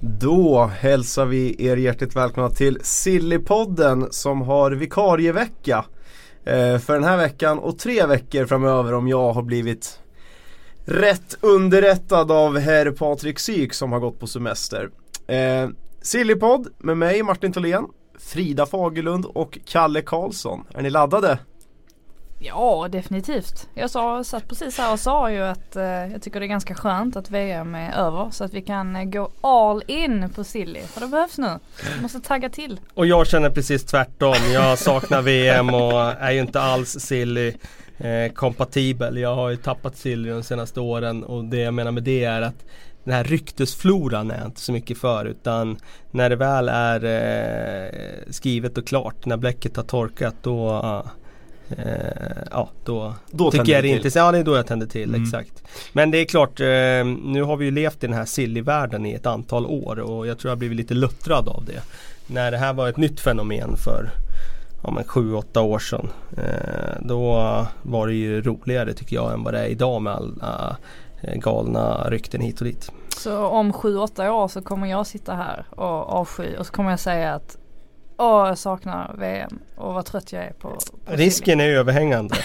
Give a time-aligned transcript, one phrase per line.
[0.00, 5.84] Då hälsar vi er hjärtligt välkomna till Sillypodden som har vikarievecka
[6.44, 10.00] eh, för den här veckan och tre veckor framöver om jag har blivit
[10.84, 14.90] rätt underrättad av herr Patrik Syk som har gått på semester.
[15.26, 15.68] Eh,
[16.02, 17.86] Sillypodd med mig Martin Tholén,
[18.18, 20.64] Frida Fagerlund och Kalle Karlsson.
[20.74, 21.38] Är ni laddade?
[22.38, 23.68] Ja definitivt.
[23.74, 26.74] Jag sa, satt precis här och sa ju att eh, jag tycker det är ganska
[26.74, 30.80] skönt att VM är över så att vi kan eh, gå all in på Silly.
[30.80, 31.58] För det behövs nu.
[31.96, 32.80] Vi måste tagga till.
[32.94, 34.36] Och jag känner precis tvärtom.
[34.52, 37.54] Jag saknar VM och är ju inte alls Silly
[37.98, 39.16] eh, kompatibel.
[39.18, 42.42] Jag har ju tappat Silly de senaste åren och det jag menar med det är
[42.42, 42.64] att
[43.04, 45.78] den här ryktesfloran är jag inte så mycket för utan
[46.10, 50.82] när det väl är eh, skrivet och klart, när bläcket har torkat då
[51.70, 53.96] Eh, ja då, Då tycker jag det är till.
[53.96, 54.26] intressant.
[54.26, 55.22] Ja det är då jag tänder till, Mm.
[55.22, 55.62] exakt.
[55.92, 56.66] Men det är klart, eh,
[57.32, 60.38] nu har vi ju levt i den här silly-världen i ett antal år och jag
[60.38, 61.80] tror jag har blivit lite luttrad av det.
[62.26, 64.10] När det här var ett nytt fenomen för
[64.82, 66.08] ja, men 7-8 år sedan.
[66.36, 67.32] Eh, då
[67.82, 70.76] var det ju roligare tycker jag än vad det är idag med alla
[71.22, 72.92] eh, galna rykten hit och dit.
[73.16, 77.00] Så om 7-8 år så kommer jag sitta här och avsky och så kommer jag
[77.00, 77.56] säga att
[78.18, 81.12] Åh jag saknar VM och vad trött jag är på, på.
[81.12, 82.34] Risken är överhängande.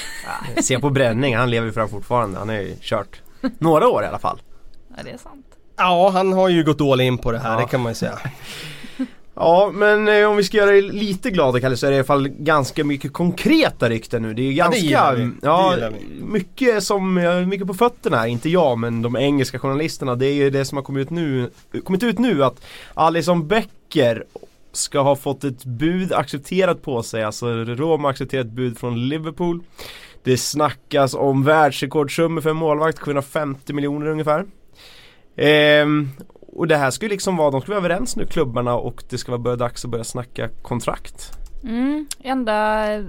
[0.56, 2.40] Ja, se på Bränning, han lever ju fram fortfarande.
[2.40, 3.22] Han är ju kört
[3.58, 4.42] några år i alla fall.
[4.98, 5.46] Ja det är sant.
[5.78, 7.60] Ja han har ju gått all in på det här, Ja.
[7.60, 8.20] det kan man ju säga.
[9.34, 12.00] Ja men eh, om vi ska göra dig lite glada Kalle så är det i
[12.00, 14.34] alla fall ganska mycket konkreta rykten nu.
[14.34, 15.22] Det är Ja, det ganska, vi.
[15.26, 16.24] Det ja, vi.
[16.24, 20.16] mycket som, ja, mycket på fötterna här, inte jag men de engelska journalisterna.
[20.16, 21.50] Det är ju det som har kommit ut nu,
[21.86, 22.62] kommit ut nu att
[22.94, 24.24] Alison Becker
[24.72, 29.64] ska ha fått ett bud accepterat på sig, alltså Roma accepterat ett bud från Liverpool.
[30.24, 34.46] Det snackas om världsrekordsummor för en målvakt, 750 miljoner ungefär.
[35.36, 36.10] Ehm,
[36.54, 39.18] och det här ska ju liksom vara, de ska vara överens nu klubbarna och det
[39.18, 41.32] ska vara börja dags att börja snacka kontrakt.
[41.64, 43.04] Mm, enda eh,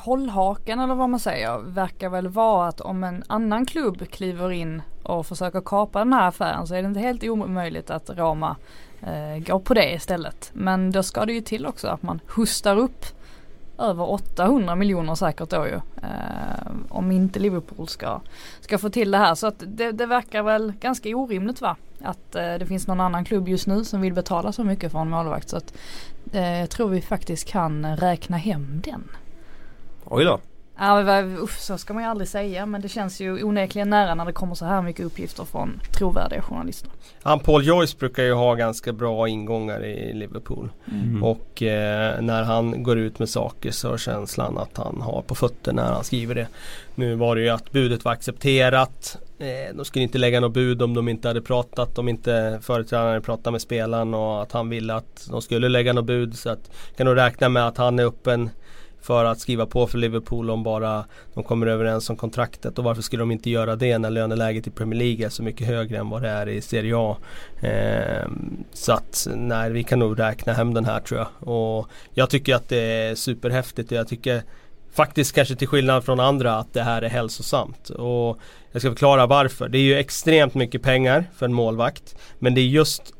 [0.00, 4.82] hållhaken eller vad man säger verkar väl vara att om en annan klubb kliver in
[5.02, 8.56] och försöker kapa den här affären så är det inte helt omöjligt att Roma
[9.02, 10.50] eh, på det istället.
[10.52, 13.06] Men då ska det ju till också att man hustar upp
[13.78, 15.80] över 800 miljoner säkert då ju.
[16.02, 18.20] Eh, om inte Liverpool ska,
[18.60, 19.34] ska få till det här.
[19.34, 21.76] Så att det, det verkar väl ganska orimligt va?
[22.02, 24.98] Att eh, det finns någon annan klubb just nu som vill betala så mycket för
[24.98, 25.48] en målvakt.
[25.48, 25.74] Så att
[26.32, 29.08] eh, jag tror vi faktiskt kan räkna hem den.
[30.04, 30.40] Oj då.
[30.78, 34.14] Ja, men uff, så ska man ju aldrig säga men det känns ju onekligen nära
[34.14, 36.90] när det kommer så här mycket uppgifter från trovärdiga journalister.
[37.22, 40.68] Han Paul Joyce brukar ju ha ganska bra ingångar i Liverpool.
[40.92, 41.24] Mm.
[41.24, 45.34] Och eh, när han går ut med saker så har känslan att han har på
[45.34, 46.46] fötter när han skriver det.
[46.94, 49.18] Nu var det ju att budet var accepterat.
[49.38, 53.08] Eh, de skulle inte lägga något bud om de inte hade pratat, om inte företrädaren
[53.08, 56.38] hade pratat med spelaren och att han ville att de skulle lägga något bud.
[56.38, 58.50] Så att kan nog räkna med att han är öppen
[59.06, 63.02] för att skriva på för Liverpool om bara de kommer överens om kontraktet och varför
[63.02, 66.10] skulle de inte göra det när löneläget i Premier League är så mycket högre än
[66.10, 67.16] vad det är i Serie A.
[67.60, 68.28] Eh,
[68.72, 71.48] så att nej, vi kan nog räkna hem den här tror jag.
[71.48, 74.42] Och jag tycker att det är superhäftigt och jag tycker
[74.92, 77.90] faktiskt kanske till skillnad från andra att det här är hälsosamt.
[77.90, 78.38] Och
[78.72, 79.68] jag ska förklara varför.
[79.68, 82.16] Det är ju extremt mycket pengar för en målvakt.
[82.38, 83.12] Men det är just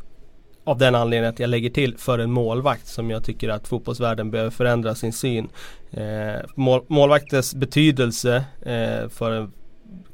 [0.67, 4.31] av den anledningen att jag lägger till för en målvakt som jag tycker att fotbollsvärlden
[4.31, 5.49] behöver förändra sin syn.
[5.91, 9.51] Eh, mål, målvaktens betydelse eh, för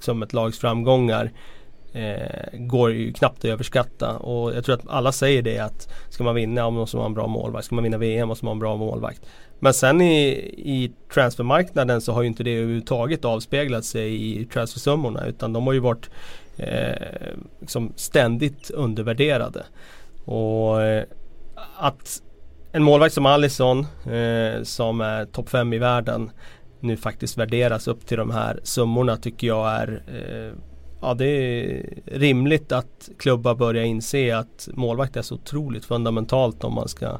[0.01, 1.31] som ett lags framgångar
[1.93, 6.25] eh, går ju knappt att överskatta och jag tror att alla säger det att ska
[6.25, 7.67] man vinna måste man ha en bra målvakt.
[7.67, 9.21] Ska man vinna VM måste man ha en bra målvakt.
[9.59, 15.27] Men sen i, i transfermarknaden så har ju inte det överhuvudtaget avspeglat sig i transfersummorna
[15.27, 16.11] utan de har ju varit
[16.57, 16.93] eh,
[17.61, 19.65] liksom ständigt undervärderade.
[20.25, 21.05] Och eh,
[21.79, 22.23] att
[22.73, 26.31] en målvakt som Alisson eh, som är topp 5 i världen
[26.81, 30.59] nu faktiskt värderas upp till de här summorna tycker jag är eh,
[31.05, 36.75] Ja det är rimligt att klubbar börjar inse att målvakt är så otroligt fundamentalt om
[36.75, 37.19] man ska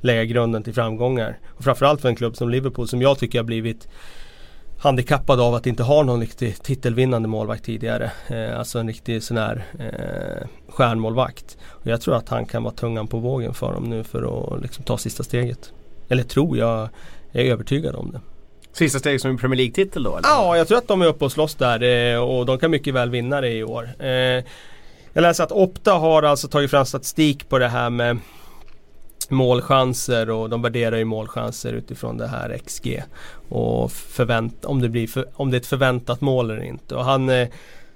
[0.00, 1.38] lägga grunden till framgångar.
[1.48, 3.88] Och framförallt för en klubb som Liverpool som jag tycker har blivit
[4.80, 8.10] handikappad av att inte ha någon riktig titelvinnande målvakt tidigare.
[8.28, 11.58] Eh, alltså en riktig sån här eh, stjärnmålvakt.
[11.68, 14.62] Och jag tror att han kan vara tungan på vågen för dem nu för att
[14.62, 15.72] liksom, ta sista steget.
[16.08, 16.88] Eller tror jag,
[17.32, 18.20] jag är övertygad om det.
[18.72, 20.28] Sista steget som en Premier League-titel då eller?
[20.28, 22.94] Ja, jag tror att de är uppe och slåss där eh, och de kan mycket
[22.94, 23.88] väl vinna det i år.
[23.98, 24.44] Eh,
[25.12, 28.18] jag läser att Opta har alltså tagit fram statistik på det här med
[29.30, 33.02] målchanser och de värderar ju målchanser utifrån det här XG.
[33.48, 36.94] Och förvänt, om, det blir för, om det är ett förväntat mål eller inte.
[36.94, 37.48] Och han eh,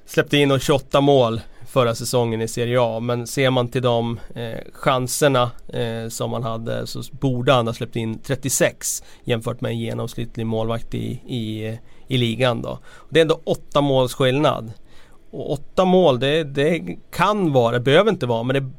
[0.06, 1.40] släppte in 28 mål
[1.75, 3.00] förra säsongen i Serie A.
[3.00, 7.75] Men ser man till de eh, chanserna eh, som han hade så borde han ha
[7.75, 12.78] släppt in 36 jämfört med en genomsnittlig målvakt i, i, i ligan då.
[13.08, 14.72] Det är ändå åtta måls skillnad.
[15.31, 18.70] Och åtta mål det, det kan vara, det behöver inte vara, men det,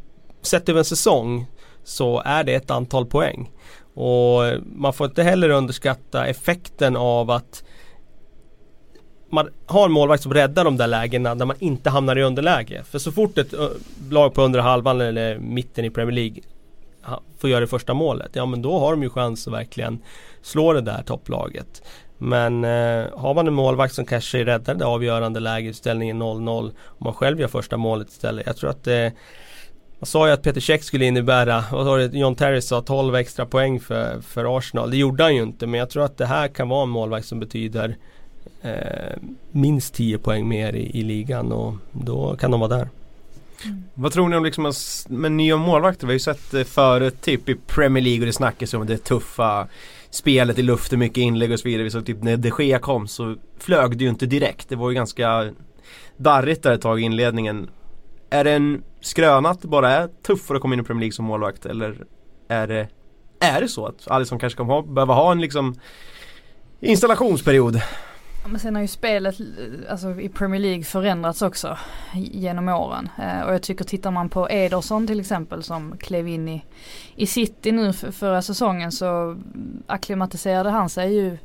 [0.42, 1.46] sett över en säsong
[1.86, 3.52] så är det ett antal poäng.
[3.94, 4.44] Och
[4.76, 7.64] man får inte heller underskatta effekten av att
[9.30, 12.84] man har en målvakt som räddar de där lägena där man inte hamnar i underläge.
[12.84, 13.54] För så fort ett
[14.10, 16.42] lag på under halvan eller mitten i Premier League
[17.38, 18.30] får göra det första målet.
[18.34, 20.02] Ja men då har de ju chans att verkligen
[20.42, 21.84] slå det där topplaget.
[22.18, 26.74] Men eh, har man en målvakt som kanske räddar det avgörande läget ställningen 0-0 Om
[26.98, 28.46] man själv gör första målet istället.
[28.46, 29.12] Jag tror att det eh,
[30.00, 33.16] man sa ju att Peter Cech skulle innebära, vad var det John Terry sa, 12
[33.16, 34.92] extra poäng för, för Arsenal.
[34.92, 37.28] Det gjorde han ju inte men jag tror att det här kan vara en målvakt
[37.28, 37.98] som betyder
[38.62, 39.18] eh,
[39.52, 42.90] minst 10 poäng mer i, i, ligan och då kan de vara där.
[43.64, 43.84] Mm.
[43.94, 44.74] Vad tror ni om liksom
[45.08, 46.08] med nya målvakter?
[46.08, 48.98] Vi har ju sett det förut typ i Premier League och det snackas om det
[48.98, 49.68] tuffa
[50.10, 51.84] spelet i luften, mycket inlägg och så vidare.
[51.84, 54.70] Vi såg typ när de Gea kom så flög det ju inte direkt.
[54.70, 55.50] Det var ju ganska
[56.18, 57.70] darrigt där ett tag i inledningen.
[58.30, 61.14] Är det en skröna att det bara är tuffare att komma in i Premier League
[61.14, 62.06] som målvakt eller
[62.48, 62.88] är det,
[63.40, 65.76] är det så att Alisson kanske kommer ha, behöva ha en liksom
[66.80, 67.82] installationsperiod?
[68.48, 69.36] Men sen har ju spelet
[69.90, 71.78] alltså, i Premier League förändrats också
[72.14, 73.10] genom åren.
[73.18, 76.66] Eh, och jag tycker tittar man på Ederson till exempel som klev in i,
[77.16, 79.38] i City nu för, förra säsongen så
[79.88, 81.38] akklimatiserade han sig ju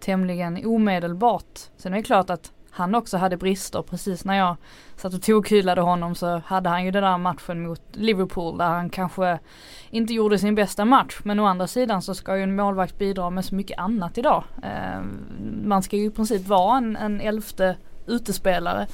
[0.00, 1.58] tämligen omedelbart.
[1.76, 3.82] Sen är det klart att han också hade brister.
[3.82, 4.56] Precis när jag
[4.96, 8.90] satt och tokhyllade honom så hade han ju den där matchen mot Liverpool där han
[8.90, 9.38] kanske
[9.90, 11.20] inte gjorde sin bästa match.
[11.24, 14.44] Men å andra sidan så ska ju en målvakt bidra med så mycket annat idag.
[14.62, 15.00] Eh,
[15.64, 17.76] man ska ju i princip vara en, en elfte
[18.06, 18.86] utespelare.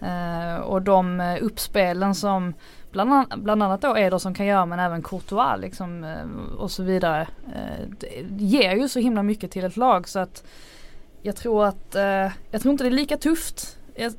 [0.00, 2.54] Eh, och de eh, uppspelen som
[2.92, 6.82] bland, an bland annat då Ederson kan göra men även Courtois liksom, eh, och så
[6.82, 7.28] vidare.
[7.54, 7.88] Eh,
[8.36, 10.44] ger ju så himla mycket till ett lag så att
[11.26, 14.12] jag tror att, eh, jag tror inte det är lika tufft jag,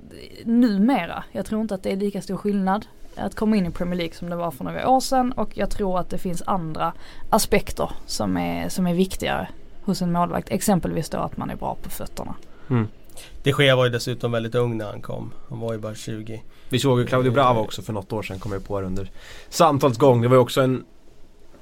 [0.44, 1.24] numera.
[1.32, 4.16] Jag tror inte att det är lika stor skillnad att komma in i Premier League
[4.16, 6.94] som det var för några år sedan och jag tror att det finns andra
[7.30, 9.48] aspekter som är, som är viktigare
[9.84, 10.52] hos en målvakt.
[10.52, 12.36] Exempelvis då att man är bra på fötterna.
[12.70, 12.88] Mm.
[13.44, 15.32] De Gea var ju dessutom väldigt ung när han kom.
[15.50, 16.44] Han var ju bara 20.
[16.70, 19.12] Vi såg ju Claudio Bravo också för något år sedan kom jag på det under
[19.50, 20.22] samtalets gång.
[20.22, 20.86] Det var ju också en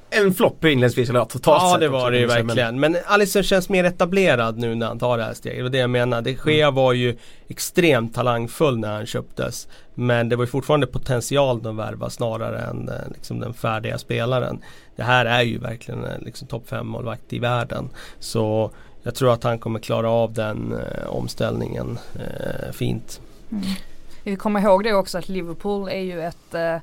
[0.10, 2.80] en flopp inledningsvis, eller totalt Ja det var det ju verkligen.
[2.80, 5.58] Men, men Alisson känns mer etablerad nu när han tar det här steget.
[5.58, 6.22] Det var det jag menar.
[6.22, 6.76] De Gea mm.
[6.76, 7.18] var ju
[7.48, 9.68] extremt talangfull när han köptes.
[9.94, 14.62] Men det var ju fortfarande potential att värva snarare än eh, liksom, den färdiga spelaren.
[14.96, 17.90] Det här är ju verkligen en liksom, topp 5 målvakt i världen.
[18.20, 18.72] Så
[19.04, 23.22] jag tror att han kommer klara av den eh, omställningen eh, fint.
[23.52, 23.64] Mm.
[24.24, 26.78] Vi kommer ihåg det också att Liverpool är ju ett eh,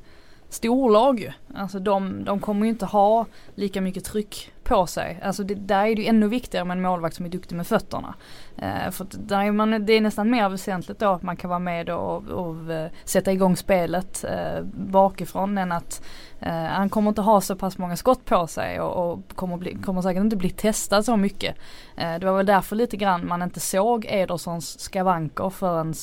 [0.52, 1.32] storlag ju.
[1.54, 5.20] Alltså de, de kommer ju inte ha lika mycket tryck på sig.
[5.22, 7.66] Alltså det, där är det ju ännu viktigare med en målvakt som är duktig med
[7.66, 8.14] fötterna.
[8.56, 11.58] Eh, för där är man, det är nästan mer väsentligt då att man kan vara
[11.58, 16.02] med och, och, och eh, sätta igång spelet eh, bakifrån än att
[16.42, 19.74] Eh, han kommer inte ha så pass många skott på sig och, och kommer, bli,
[19.74, 21.56] kommer säkert inte bli testad så mycket.
[21.96, 25.94] Eh, det var väl därför lite grann man inte såg Edersons skavanker förrän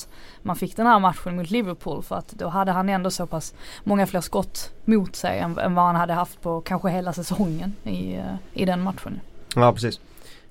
[0.42, 3.54] man fick den här matchen mot Liverpool för att då hade han ändå så pass
[3.84, 7.74] många fler skott mot sig än, än vad han hade haft på kanske hela säsongen
[7.84, 8.24] i, eh,
[8.54, 9.20] i den matchen.
[9.56, 10.00] Ja precis.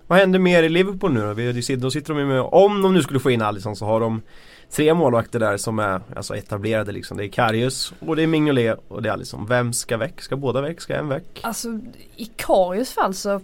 [0.07, 1.77] Vad händer mer i Liverpool nu då?
[1.77, 4.23] Då sitter de med, om de nu skulle få in Alisson så har de
[4.71, 7.17] tre målvakter där som är alltså etablerade liksom.
[7.17, 9.47] Det är Karius och det är Mignolet och det är Alisson.
[9.47, 10.21] Vem ska väck?
[10.21, 10.81] Ska båda väck?
[10.81, 11.41] Ska en väck?
[11.43, 11.81] Alltså
[12.17, 13.41] i Karius fall så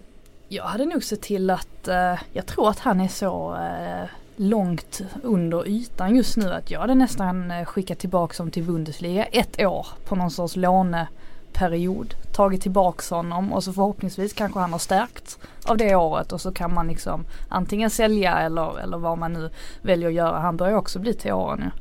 [0.47, 5.01] jag hade nog sett till att eh, jag tror att han är så eh, långt
[5.23, 9.61] under ytan just nu att jag hade nästan eh, skickat tillbaka honom till Bundesliga ett
[9.61, 11.07] år på någon sorts låne
[11.57, 16.41] period tagit tillbaks honom och så förhoppningsvis kanske han har stärkt av det året och
[16.41, 19.49] så kan man liksom antingen sälja eller, eller vad man nu
[19.81, 20.39] väljer att göra.
[20.39, 21.71] Han börjar också bli till åren nu.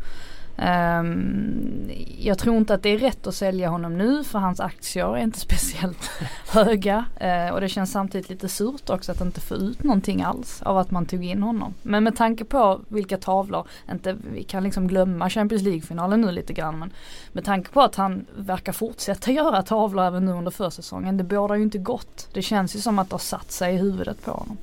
[0.59, 5.17] Um, jag tror inte att det är rätt att sälja honom nu för hans aktier
[5.17, 6.11] är inte speciellt
[6.49, 7.05] höga.
[7.23, 10.79] Uh, och det känns samtidigt lite surt också att inte få ut någonting alls av
[10.79, 11.75] att man tog in honom.
[11.83, 16.53] Men med tanke på vilka tavlor, inte, vi kan liksom glömma Champions League-finalen nu lite
[16.53, 16.93] grann men
[17.33, 21.17] med tanke på att han verkar fortsätta göra tavlor även nu under försäsongen.
[21.17, 22.29] Det bådar ju inte gott.
[22.33, 24.57] Det känns ju som att det har satt sig i huvudet på honom.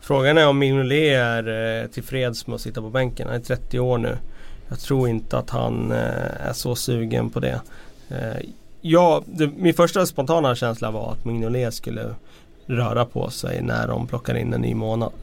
[0.00, 3.26] Frågan är om Mignolet är eh, tillfreds med att sitta på bänken.
[3.26, 4.18] Han är 30 år nu.
[4.68, 7.60] Jag tror inte att han eh, är så sugen på det.
[8.08, 8.48] Eh,
[8.80, 12.14] ja, det, min första spontana känsla var att Mignolet skulle
[12.66, 14.74] röra på sig när de plockar in en ny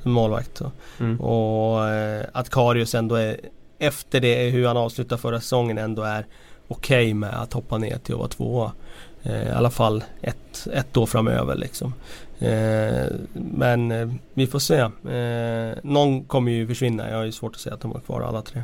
[0.04, 0.62] målvakt.
[1.00, 1.22] Mm.
[1.22, 3.38] Och eh, att Karius ändå är
[3.80, 6.25] efter det hur han avslutar förra säsongen ändå är
[6.68, 8.72] okej okay med att hoppa ner till att vara tvåa.
[9.24, 11.94] I alla fall ett, ett år framöver liksom.
[12.40, 14.80] Eh, men eh, vi får se.
[15.16, 17.10] Eh, någon kommer ju försvinna.
[17.10, 18.64] Jag har ju svårt att säga att de har kvar alla tre.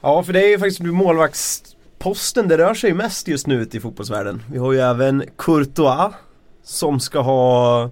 [0.00, 3.80] Ja, för det är ju faktiskt målvaktsposten det rör sig mest just nu ute i
[3.80, 4.42] fotbollsvärlden.
[4.52, 6.14] Vi har ju även Courtois
[6.62, 7.90] som ska ha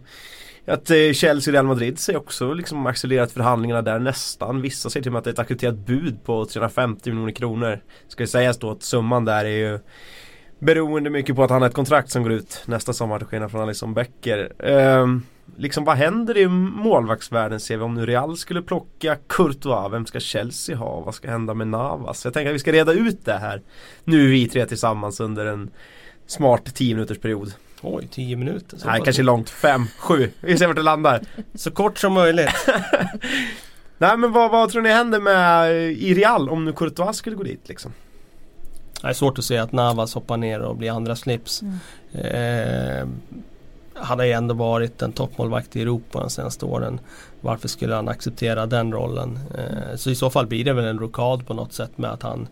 [0.67, 4.63] att eh, Chelsea och Real Madrid säger också liksom accelererat förhandlingarna där nästan.
[4.63, 7.81] Vissa säger till och med att det är ett accepterat bud på 350 miljoner kronor.
[8.09, 9.79] Ska ju sägas då att summan där är ju
[10.59, 13.51] beroende mycket på att han har ett kontrakt som går ut nästa sommar till skillnad
[13.51, 14.53] från Alisson Becker.
[14.59, 20.07] Um, liksom vad händer i målvaktsvärlden ser vi om nu Real skulle plocka Courtois, vem
[20.07, 21.01] ska Chelsea ha?
[21.01, 22.25] Vad ska hända med Navas?
[22.25, 23.63] Jag tänker att vi ska reda ut det här
[24.05, 25.71] nu vi tre tillsammans under en
[26.27, 27.53] smart 10 minuters period.
[27.83, 28.79] Oj, 10 minuter?
[28.85, 29.51] Nej, kanske långt.
[29.51, 30.31] 5, 7.
[30.41, 31.21] Vi ser vart det landar.
[31.55, 32.69] Så kort som möjligt.
[33.99, 37.43] Nej men vad, vad tror ni händer med i Real om nu Courtois skulle gå
[37.43, 37.93] dit liksom?
[39.03, 41.63] Det är svårt att se att Navas hoppar ner och blir andra slips.
[41.63, 41.79] Mm.
[42.13, 43.09] Eh,
[43.95, 47.01] han har ju ändå varit en toppmålvakt i Europa de senaste åren.
[47.41, 49.39] Varför skulle han acceptera den rollen?
[49.59, 52.23] Eh, så i så fall blir det väl en rokad på något sätt med att
[52.23, 52.49] han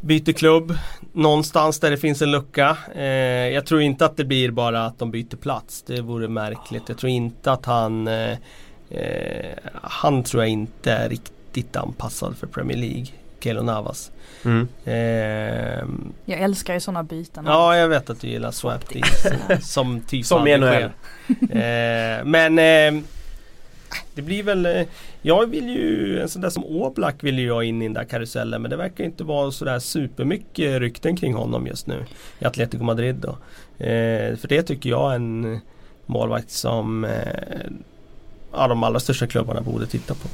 [0.00, 0.74] byter klubb
[1.12, 2.76] någonstans där det finns en lucka.
[2.94, 3.04] Eh,
[3.54, 5.82] jag tror inte att det blir bara att de byter plats.
[5.82, 6.82] Det vore märkligt.
[6.88, 8.36] Jag tror inte att han eh,
[8.90, 13.06] eh Han tror jag inte är riktigt anpassad för Premier League.
[13.40, 14.10] Keylor Navas.
[14.44, 14.68] Mm.
[14.84, 15.84] Eh,
[16.24, 17.44] jag älskar ju sådana byten.
[17.46, 19.26] Ja, jag vet att du gillar swap deals.
[19.70, 20.82] som typ Som i NHL.
[21.50, 23.02] eh, men eh,
[24.14, 24.82] det blir väl eh,
[25.22, 28.04] Jag vill ju En sån där som Oblak vill ju jag in i den där
[28.04, 32.04] karusellen men det verkar inte vara sådär supermycket rykten kring honom just nu
[32.38, 33.30] I Atletico Madrid då
[33.84, 35.60] eh, För det tycker jag är en
[36.06, 37.70] målvakt som eh,
[38.52, 40.28] Ja de allra största klubbarna borde titta på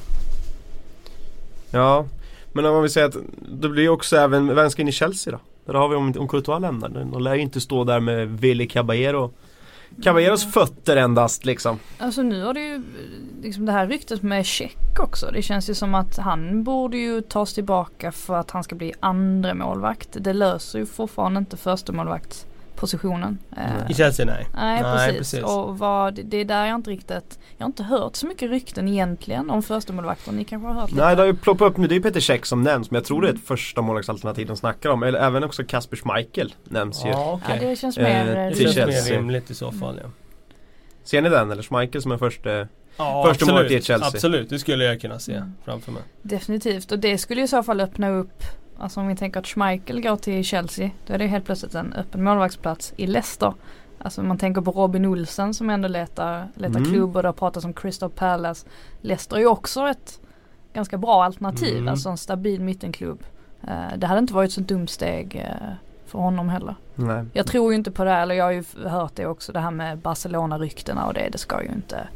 [1.71, 2.07] Ja
[2.53, 3.17] men om man vill säga att
[3.61, 5.41] Det blir också även Vem ska in i Chelsea då?
[5.65, 8.69] Där har vi om, om Courtois lämnar De lär ju inte stå där med Willy
[8.69, 9.31] Caballero
[10.03, 11.79] Caballeros fötter endast liksom.
[11.99, 12.83] Alltså nu har det ju
[13.43, 15.31] liksom det här ryktet med check också.
[15.33, 18.93] Det känns ju som att han borde ju tas tillbaka för att han ska bli
[19.01, 20.09] andra målvakt.
[20.21, 22.47] Det löser ju fortfarande inte första målvakt
[22.81, 23.39] positionen.
[23.89, 24.47] I Chelsea nej.
[24.55, 25.19] Nej, nej precis.
[25.19, 25.57] precis.
[25.57, 28.89] Och vad, det är där jag inte riktigt, jag har inte hört så mycket rykten
[28.89, 30.37] egentligen om första målvakten.
[30.37, 31.05] Ni kanske har hört lite?
[31.05, 33.05] Nej det har ju ploppat upp nu, det är Peter Käck som nämns men jag
[33.05, 35.03] tror det är ett första målvaktsalternativ de snackar om.
[35.03, 37.09] Eller även också Kasper Schmeichel nämns ju.
[37.09, 37.59] Ja, okay.
[37.63, 40.11] ja det känns mer, eh, det känns mer rimligt i så fall ja.
[41.05, 44.09] Ser ni den eller Schmeichel som är första Ja, första målet i Chelsea.
[44.09, 45.53] Absolut, det skulle jag kunna se mm.
[45.65, 46.03] framför mig.
[46.23, 48.43] Definitivt och det skulle i så fall öppna upp
[48.81, 51.93] Alltså om vi tänker att Schmeichel går till Chelsea då är det helt plötsligt en
[51.93, 53.55] öppen målvaktsplats i Leicester.
[53.99, 56.93] Alltså man tänker på Robin Olsen som ändå letar, letar mm.
[56.93, 58.67] klubb och det har pratats om Crystal Palace.
[59.01, 60.21] Leicester är ju också ett
[60.73, 61.89] ganska bra alternativ, mm.
[61.89, 63.25] alltså en stabil mittenklubb.
[63.65, 65.73] Uh, det hade inte varit så dumt steg uh,
[66.07, 66.75] för honom heller.
[66.95, 67.25] Nej.
[67.33, 69.71] Jag tror ju inte på det, eller jag har ju hört det också, det här
[69.71, 72.09] med Barcelona-ryktena och det, det ska ju inte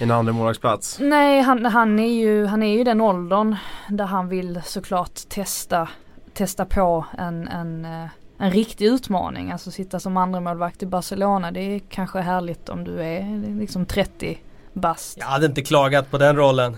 [0.00, 0.98] en andra målvaktsplats?
[1.00, 3.56] Nej han, han, är ju, han är ju den åldern
[3.88, 5.88] där han vill såklart testa,
[6.34, 9.52] testa på en, en, eh, en riktig utmaning.
[9.52, 13.86] Alltså sitta som andra målvakt i Barcelona det är kanske härligt om du är liksom
[13.86, 14.38] 30
[14.72, 15.18] bast.
[15.20, 16.76] Jag hade inte klagat på den rollen.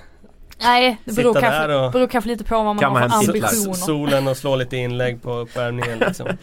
[0.63, 3.75] Nej, det beror kanske, och beror kanske lite på vad man har för ambitioner.
[3.75, 6.27] Solen och slå lite inlägg på uppvärmningen liksom.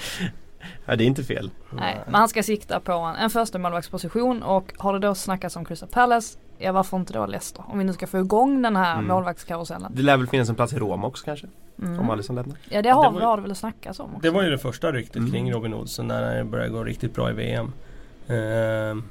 [0.89, 1.51] Nej det är inte fel.
[1.69, 5.55] Nej, men han ska sikta på en, en första målvaktsposition och har det då snackats
[5.55, 7.63] om Crystal Palace Ja varför inte då Leicester?
[7.67, 9.07] Om vi nu ska få igång den här mm.
[9.07, 9.91] målvaktskarusellen.
[9.95, 11.47] Det lär väl finnas en plats i Roma också kanske?
[11.81, 11.99] Mm.
[11.99, 12.57] Om Alisson lämnar.
[12.69, 14.21] Ja det har, det, var, det väl snackats om också.
[14.21, 15.31] Det var ju det första ryktet mm.
[15.31, 17.65] kring Robin Olsen när det började gå riktigt bra i VM.
[17.65, 19.03] Uh,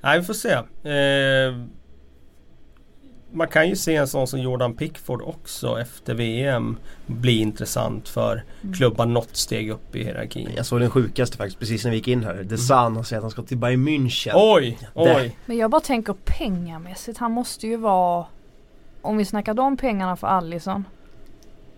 [0.00, 0.54] nej vi får se.
[0.54, 1.66] Uh,
[3.34, 6.76] man kan ju se en sån som Jordan Pickford också efter VM
[7.06, 8.74] bli intressant för mm.
[8.74, 10.50] klubbar något steg upp i hierarkin.
[10.56, 12.46] Jag såg den sjukaste faktiskt precis när vi gick in här.
[12.48, 14.32] The Sun har sagt att han ska till Bayern München.
[14.34, 14.78] Oj!
[14.94, 15.36] Oj!
[15.46, 17.18] Men jag bara tänker pengamässigt.
[17.18, 18.26] Han måste ju vara
[19.02, 20.84] Om vi snackar de pengarna för Allison.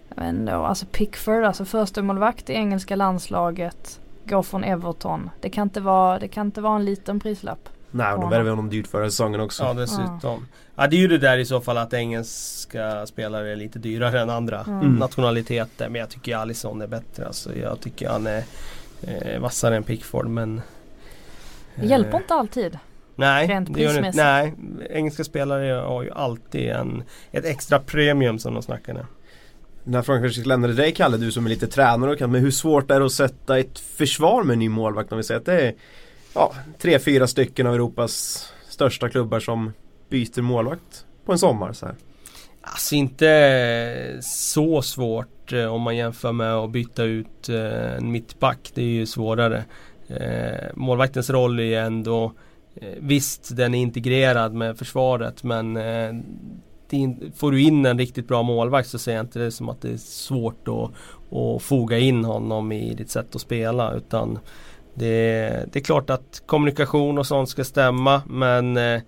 [0.08, 4.00] Men då, alltså Pickford, alltså första målvakt i engelska landslaget.
[4.24, 5.30] Går från Everton.
[5.40, 7.68] Det kan inte vara, det kan inte vara en liten prislapp.
[7.96, 9.64] Nej, och de värvade honom dyrt förra säsongen också.
[9.64, 10.46] Ja, dessutom.
[10.76, 10.86] Ja.
[10.86, 14.30] det är ju det där i så fall att engelska spelare är lite dyrare än
[14.30, 14.94] andra mm.
[14.94, 15.88] nationaliteter.
[15.88, 17.26] Men jag tycker Alisson är bättre.
[17.26, 18.44] Alltså, jag tycker han är
[19.02, 20.26] eh, vassare än Pickford.
[20.26, 20.62] Men, eh,
[21.74, 22.78] det hjälper inte alltid.
[23.16, 24.16] Nej, Rent det gör inte.
[24.16, 24.54] Nej,
[24.90, 29.06] engelska spelare har ju alltid en, ett extra premium som de snackar nu.
[29.84, 32.40] Den här frågan kanske lämnade dig Kalle, du som är lite tränare och kan, men
[32.40, 35.40] hur svårt är det att sätta ett försvar med en ny målvakt om vi säger
[35.40, 35.74] att det är
[36.36, 39.72] ja, tre, fyra stycken av Europas största klubbar som
[40.08, 41.94] byter målvakt på en sommar så här.
[42.60, 48.12] Alltså inte eh, så svårt eh, om man jämför med att byta ut eh, en
[48.12, 48.70] mittback.
[48.74, 49.64] Det är ju svårare.
[50.08, 52.32] Eh, målvaktens roll är ju ändå
[52.74, 56.14] eh, Visst den är integrerad med försvaret men eh,
[57.34, 59.92] får du in en riktigt bra målvakt så ser jag inte det som att det
[59.92, 60.90] är svårt att,
[61.36, 64.38] att foga in honom i ditt sätt att spela utan
[64.98, 69.00] det, det är klart att kommunikation och sånt ska stämma men eh,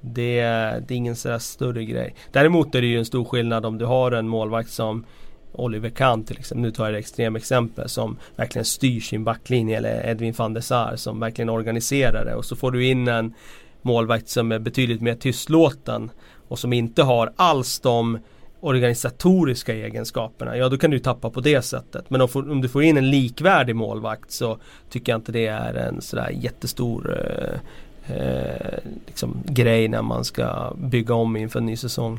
[0.00, 0.40] det,
[0.86, 2.14] det är ingen sådär större grej.
[2.32, 5.04] Däremot är det ju en stor skillnad om du har en målvakt som
[5.52, 10.06] Oliver Kahn till exempel, nu tar jag ett extremexempel som verkligen styr sin backlinje eller
[10.06, 13.34] Edwin van der Sar som verkligen organiserar det och så får du in en
[13.82, 16.10] målvakt som är betydligt mer tystlåten
[16.48, 18.18] och som inte har alls de
[18.64, 22.10] organisatoriska egenskaperna, ja då kan du tappa på det sättet.
[22.10, 24.58] Men om, du får in en likvärdig målvakt så
[24.90, 30.72] tycker jag inte det är en sådär jättestor eh, eh, liksom, grej när man ska
[30.76, 32.18] bygga om inför en ny säsong.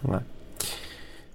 [0.00, 0.20] Nej.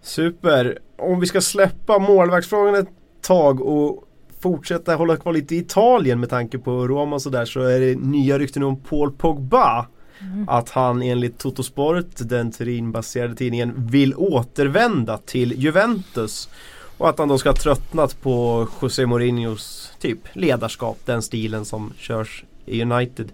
[0.01, 0.79] Super!
[0.95, 2.89] Om vi ska släppa målvaktsfrågan ett
[3.21, 4.03] tag och
[4.39, 7.95] fortsätta hålla kvar lite i Italien med tanke på Roma och sådär så är det
[7.99, 9.87] nya rykten om Paul Pogba.
[10.19, 10.49] Mm.
[10.49, 16.49] Att han enligt Totosport, den Turin-baserade tidningen, vill återvända till Juventus.
[16.97, 21.93] Och att han då ska ha tröttnat på José Mourinhos typ ledarskap, den stilen som
[21.97, 23.31] körs i United.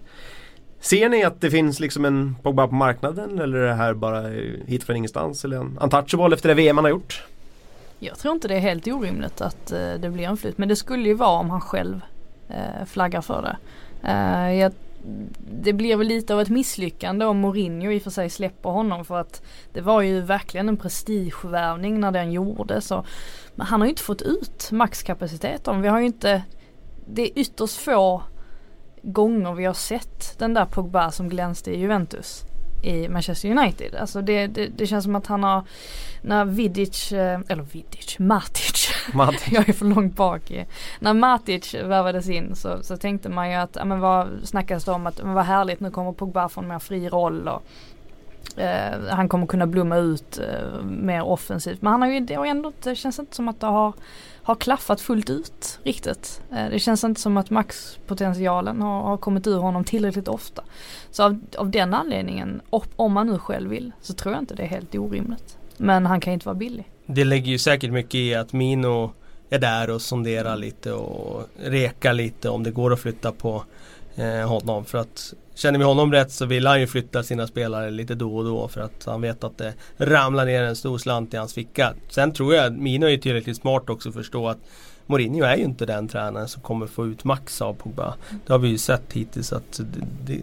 [0.80, 4.28] Ser ni att det finns liksom en Pogba på marknaden eller är det här bara
[4.66, 7.24] hit från ingenstans eller en untouchable efter det VM han har gjort?
[7.98, 10.76] Jag tror inte det är helt orimligt att uh, det blir en flytt men det
[10.76, 12.00] skulle ju vara om han själv
[12.50, 13.56] uh, flaggar för det.
[14.08, 14.72] Uh, jag,
[15.50, 19.04] det blir väl lite av ett misslyckande om Mourinho i och för sig släpper honom
[19.04, 19.42] för att
[19.72, 22.90] det var ju verkligen en prestigevärvning när den gjordes.
[23.54, 25.82] Men han har ju inte fått ut maxkapaciteten.
[25.82, 26.42] Vi har ju inte,
[27.06, 28.22] det är ytterst få
[29.02, 32.44] gånger vi har sett den där Pogba som glänste i Juventus
[32.82, 33.94] i Manchester United.
[33.94, 35.64] Alltså det, det, det känns som att han har,
[36.22, 38.79] när Vidic, eh, eller Vidic, Matic,
[39.14, 39.48] Matic.
[39.52, 40.50] jag är för långt bak.
[40.50, 40.66] I.
[41.00, 44.92] När Matic värvades in så, så tänkte man ju att, ja men vad snackas det
[44.92, 47.62] om att, men vad härligt nu kommer Pogba få en mer fri roll och
[48.60, 51.82] eh, han kommer kunna blomma ut eh, mer offensivt.
[51.82, 53.92] Men han har ju, det har ändå inte, det känns inte som att det har
[54.42, 56.42] har klaffat fullt ut riktigt.
[56.50, 60.64] Eh, det känns inte som att maxpotentialen har, har kommit ur honom tillräckligt ofta.
[61.10, 62.60] Så av, av den anledningen,
[62.96, 65.58] om man nu själv vill, så tror jag inte det är helt orimligt.
[65.76, 66.90] Men han kan inte vara billig.
[67.14, 69.12] Det lägger ju säkert mycket i att Mino
[69.50, 73.64] är där och sonderar lite och rekar lite om det går att flytta på
[74.16, 74.84] eh, honom.
[74.84, 78.36] För att Känner vi honom rätt så vill han ju flytta sina spelare lite då
[78.36, 81.54] och då för att han vet att det ramlar ner en stor slant i hans
[81.54, 81.94] ficka.
[82.08, 84.58] Sen tror jag att Mino är tillräckligt smart också att förstå att
[85.06, 88.14] Mourinho är ju inte den tränaren som kommer få ut max av Pogba.
[88.46, 90.40] Det har vi ju sett hittills att det, det,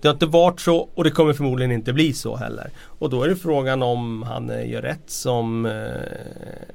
[0.00, 2.70] det har inte varit så och det kommer förmodligen inte bli så heller.
[2.80, 5.72] Och då är det frågan om han eh, gör rätt som eh,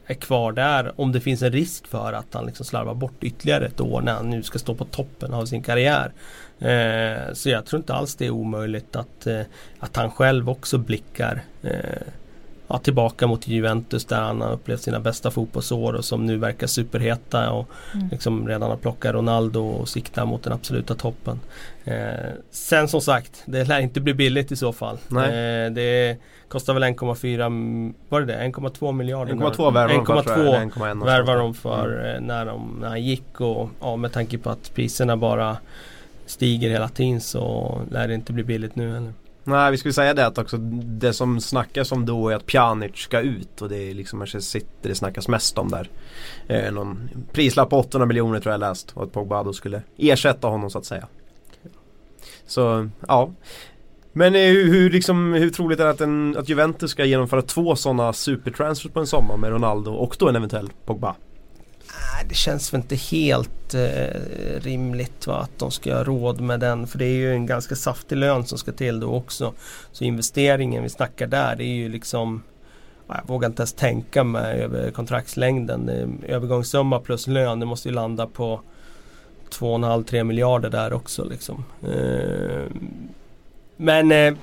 [0.06, 0.92] är kvar där.
[0.96, 4.14] Om det finns en risk för att han liksom slarvar bort ytterligare ett år när
[4.14, 6.14] han nu ska stå på toppen av sin karriär.
[6.60, 9.28] Eh, så jag tror inte alls det är omöjligt att,
[9.80, 11.44] att han själv också blickar
[12.74, 16.68] ja, tillbaka mot Juventus där han har upplevt sina bästa fotbollsår och som nu verkar
[16.68, 18.08] superheta och mm.
[18.12, 21.40] liksom redan har plockat Ronaldo och siktar mot den absoluta toppen.
[21.84, 21.94] Eh,
[22.52, 24.98] sen som sagt, det lär inte bli billigt i så fall.
[25.12, 28.40] Eh, det kostar väl 1,4 var det det?
[28.40, 29.34] 1,2 miljarder?
[29.34, 29.74] 1,2
[31.06, 32.24] värvar de för mm.
[32.24, 35.58] När, de, när han gick och ja, med tanke på att priserna bara
[36.26, 39.14] stiger hela tiden så lär det inte bli billigt nu heller.
[39.44, 42.96] Nej vi skulle säga det att också det som snackas om då är att Pjanic
[42.96, 45.90] ska ut och det är liksom Manchester City det snackas mest om där.
[46.48, 50.48] Eh, någon prislapp på 800 miljoner tror jag läst och att Pogba då skulle ersätta
[50.48, 51.08] honom så att säga.
[52.46, 53.32] Så ja.
[54.14, 57.42] Men eh, hur, hur, liksom, hur troligt är det att, en, att Juventus ska genomföra
[57.42, 61.16] två sådana supertransfers på en sommar med Ronaldo och då en eventuell Pogba?
[62.30, 66.88] Det känns väl inte helt eh, rimligt va, att de ska ha råd med den.
[66.88, 69.54] För det är ju en ganska saftig lön som ska till då också.
[69.92, 72.44] Så investeringen vi snackar där det är ju liksom
[73.08, 75.90] jag vågar inte ens tänka mig över kontraktslängden.
[75.90, 78.62] Eh, övergångssumma plus lön det måste ju landa på
[79.50, 81.64] 2,5-3 miljarder där också liksom.
[81.82, 82.64] Eh,
[83.78, 84.34] men eh,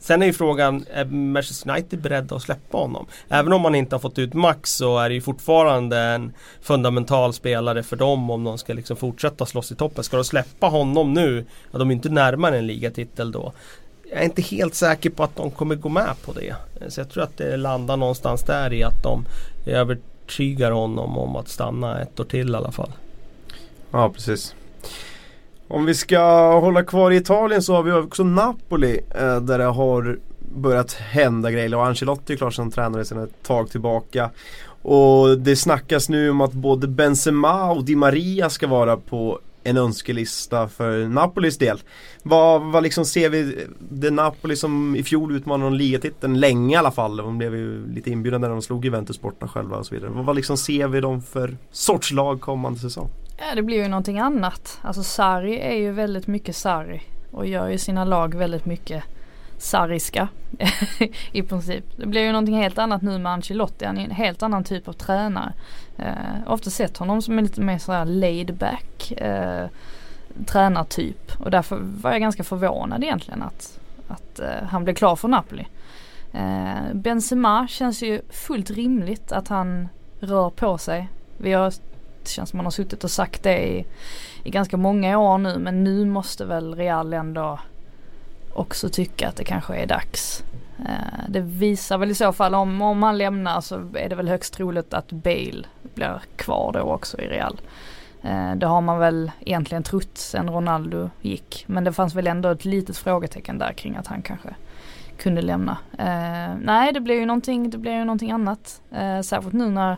[0.00, 3.06] Sen är ju frågan, är Manchester United beredda att släppa honom?
[3.28, 7.32] Även om man inte har fått ut max så är det ju fortfarande en fundamental
[7.32, 10.04] spelare för dem om de ska liksom fortsätta slåss i toppen.
[10.04, 13.52] Ska de släppa honom nu, ja de är inte närmare en ligatitel då.
[14.10, 16.54] Jag är inte helt säker på att de kommer gå med på det.
[16.88, 19.24] Så jag tror att det landar någonstans där i att de
[19.66, 22.92] övertygar honom om att stanna ett år till i alla fall.
[23.90, 24.54] Ja precis.
[25.70, 29.64] Om vi ska hålla kvar i Italien så har vi också Napoli eh, där det
[29.64, 30.18] har
[30.54, 34.30] börjat hända grejer och Ancelotti är klart som tränare sedan ett tag tillbaka.
[34.82, 39.76] Och det snackas nu om att både Benzema och Di Maria ska vara på en
[39.76, 41.78] önskelista för Napolis del.
[42.22, 46.78] Vad, vad liksom ser vi, det Napoli som i fjol utmanade om ligatiteln länge i
[46.78, 47.16] alla fall.
[47.16, 50.10] De blev ju lite inbjudna när de slog Juventus borta själva och så vidare.
[50.10, 53.08] Vad, vad liksom ser vi dem för sorts lag kommande säsong?
[53.38, 54.78] Ja det blir ju någonting annat.
[54.82, 59.04] Alltså Sarri är ju väldigt mycket Sarri och gör ju sina lag väldigt mycket
[59.58, 60.28] sarriska
[61.32, 61.84] i princip.
[61.96, 63.84] Det blir ju någonting helt annat nu med Ancelotti.
[63.84, 65.52] Han är en helt annan typ av tränare.
[65.96, 66.12] Eh,
[66.46, 69.66] ofta sett honom som en lite mer sådär laid back eh,
[70.46, 71.32] tränartyp.
[71.38, 75.66] Och därför var jag ganska förvånad egentligen att, att eh, han blev klar för Napoli.
[76.32, 79.88] Eh, Benzema känns ju fullt rimligt att han
[80.20, 81.08] rör på sig.
[81.36, 81.72] Vi har,
[82.28, 83.86] det känns som man har suttit och sagt det i,
[84.44, 87.58] i ganska många år nu men nu måste väl Real ändå
[88.52, 90.44] också tycka att det kanske är dags.
[90.78, 94.28] Eh, det visar väl i så fall om, om han lämnar så är det väl
[94.28, 95.64] högst troligt att Bale
[95.94, 97.60] blir kvar då också i Real.
[98.22, 101.64] Eh, det har man väl egentligen trott sen Ronaldo gick.
[101.66, 104.48] Men det fanns väl ändå ett litet frågetecken där kring att han kanske
[105.18, 105.76] kunde lämna.
[105.98, 108.82] Eh, nej det blir ju någonting, det blir ju någonting annat.
[108.92, 109.96] Eh, särskilt nu när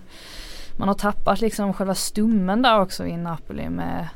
[0.80, 4.08] man har tappat liksom själva stummen där också i Napoli med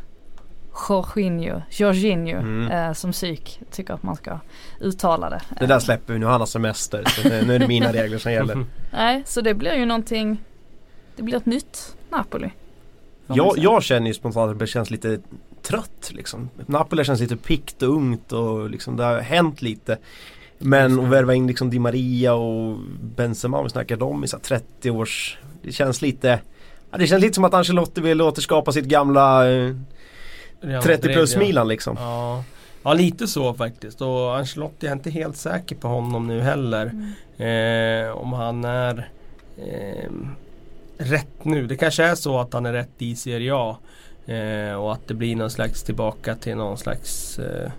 [0.89, 2.71] Jorginho, Jorginho mm.
[2.71, 4.39] eh, som psyk tycker att man ska
[4.81, 5.41] uttala det.
[5.61, 7.05] Det där släpper vi nu, han har semester.
[7.07, 8.65] Så nu är det mina regler som gäller.
[8.93, 10.45] Nej, så det blir ju någonting,
[11.17, 12.51] det blir ett nytt Napoli.
[13.27, 15.19] Jag, jag känner ju spontant att det känns lite
[15.63, 16.51] trött liksom.
[16.67, 19.99] Napoli känns lite pikt och ungt och liksom det har hänt lite.
[20.59, 25.39] Men att värva in liksom Di Maria och Benzema, vi snackar om i 30 års
[25.63, 26.41] Det känns lite
[26.95, 29.75] ja, Det känns lite som att Ancelotti vill återskapa sitt gamla eh,
[30.83, 31.97] 30 plus Milan liksom.
[32.01, 32.45] Ja.
[32.83, 36.93] ja lite så faktiskt och Ancelotti är inte helt säker på honom nu heller.
[37.39, 38.07] Mm.
[38.07, 39.09] Eh, om han är
[39.59, 40.11] eh,
[40.99, 41.67] rätt nu.
[41.67, 43.77] Det kanske är så att han är rätt i Serie A.
[44.27, 47.71] Eh, och att det blir någon slags tillbaka till någon slags eh,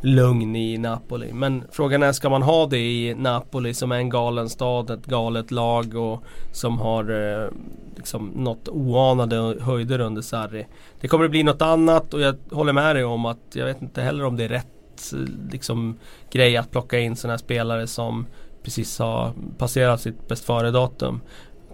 [0.00, 1.32] lugn i Napoli.
[1.32, 5.06] Men frågan är, ska man ha det i Napoli som är en galen stad, ett
[5.06, 7.48] galet lag och som har eh,
[7.96, 10.66] liksom nått oanade höjder under Sarri.
[11.00, 13.82] Det kommer att bli något annat och jag håller med dig om att jag vet
[13.82, 15.98] inte heller om det är rätt eh, liksom,
[16.30, 18.26] grej att plocka in sådana spelare som
[18.62, 21.20] precis har passerat sitt bäst före-datum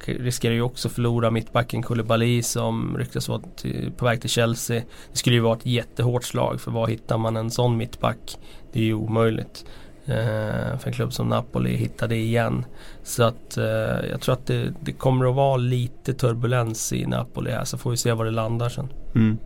[0.09, 3.43] riskerar ju också förlora mittbacken Koulibaly som ryktas vara
[3.97, 4.83] på väg till Chelsea.
[5.13, 8.39] Det skulle ju vara ett jättehårt slag för var hittar man en sån mittback?
[8.73, 9.65] Det är ju omöjligt.
[10.07, 12.65] Eh, för en klubb som Napoli hittar det igen.
[13.03, 13.65] Så att eh,
[14.11, 17.91] jag tror att det, det, kommer att vara lite turbulens i Napoli här så får
[17.91, 18.89] vi se var det landar sen.
[19.15, 19.39] Mm.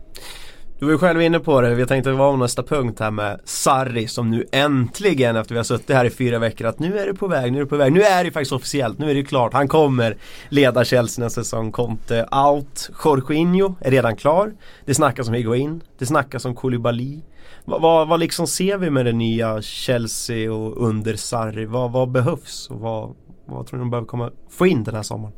[0.79, 4.07] Du var ju själv inne på det, vi tänkte vara nästa punkt här med Sarri
[4.07, 7.13] som nu äntligen efter vi har suttit här i fyra veckor att nu är det
[7.13, 7.93] på väg, nu är det på väg.
[7.93, 9.53] Nu är det faktiskt officiellt, nu är det klart.
[9.53, 10.17] Han kommer
[10.49, 11.71] leda Chelsea nästa säsong.
[11.71, 12.89] Conte out.
[13.03, 14.53] Jorginho är redan klar.
[14.85, 15.81] Det snackas om Higuain.
[15.97, 17.21] Det snackas om Koulibaly.
[17.65, 21.65] Vad, vad, vad liksom ser vi med det nya Chelsea och under Sarri?
[21.65, 23.15] Vad, vad behövs och vad,
[23.45, 25.33] vad tror ni de behöver komma, få in den här sommaren?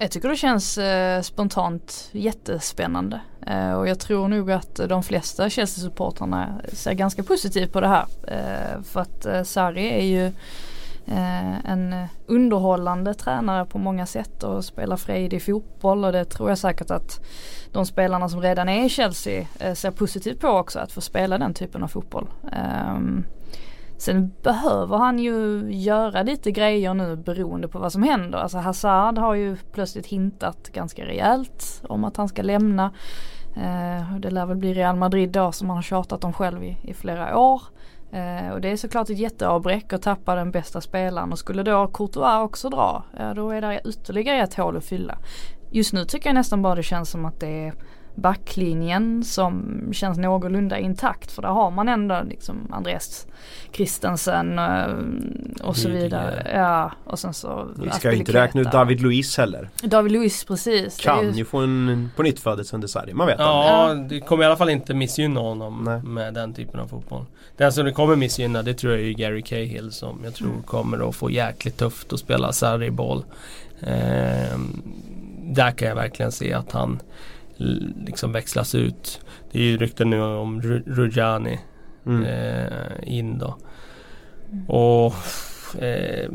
[0.00, 5.48] Jag tycker det känns eh, spontant jättespännande eh, och jag tror nog att de flesta
[5.48, 8.06] Chelsea-supportrarna ser ganska positivt på det här.
[8.26, 10.26] Eh, för att eh, Sarri är ju
[11.06, 16.58] eh, en underhållande tränare på många sätt och spelar frejdig fotboll och det tror jag
[16.58, 17.20] säkert att
[17.72, 21.38] de spelarna som redan är i Chelsea eh, ser positivt på också att få spela
[21.38, 22.28] den typen av fotboll.
[22.96, 23.24] Um,
[23.98, 28.38] Sen behöver han ju göra lite grejer nu beroende på vad som händer.
[28.38, 32.92] Alltså Hazard har ju plötsligt hintat ganska rejält om att han ska lämna.
[33.56, 36.78] Eh, det lär väl bli Real Madrid då som han har tjatat om själv i,
[36.82, 37.62] i flera år.
[38.12, 41.86] Eh, och det är såklart ett jätteavbräck att tappa den bästa spelaren och skulle då
[41.86, 45.18] Courtois också dra, ja, då är det ytterligare ett hål att fylla.
[45.70, 47.74] Just nu tycker jag nästan bara det känns som att det är
[48.20, 53.26] backlinjen som känns någorlunda intakt för där har man ändå liksom Andreas
[53.72, 54.86] Christensen eh,
[55.62, 56.50] och så vidare.
[56.54, 59.68] Ja, och sen så Vi ska inte räkna ut David Luiz heller.
[59.82, 60.96] David Luiz precis.
[60.96, 61.30] Kan ju...
[61.30, 64.56] ju få en på nytt födelse under Sarri, man vet Ja, det kommer i alla
[64.56, 66.02] fall inte missgynna honom Nej.
[66.02, 67.24] med den typen av fotboll.
[67.56, 70.62] Den som det kommer missgynna det tror jag är Gary Cahill som jag tror mm.
[70.62, 73.24] kommer att få jäkligt tufft att spela Sarri-boll.
[73.80, 74.58] Eh,
[75.42, 77.00] där kan jag verkligen se att han
[78.06, 79.20] liksom växlas ut.
[79.52, 81.60] Det är ju rykten nu om Rujani
[82.06, 82.24] mm.
[82.24, 83.56] eh, in då.
[84.68, 85.14] Och
[85.82, 86.30] eh,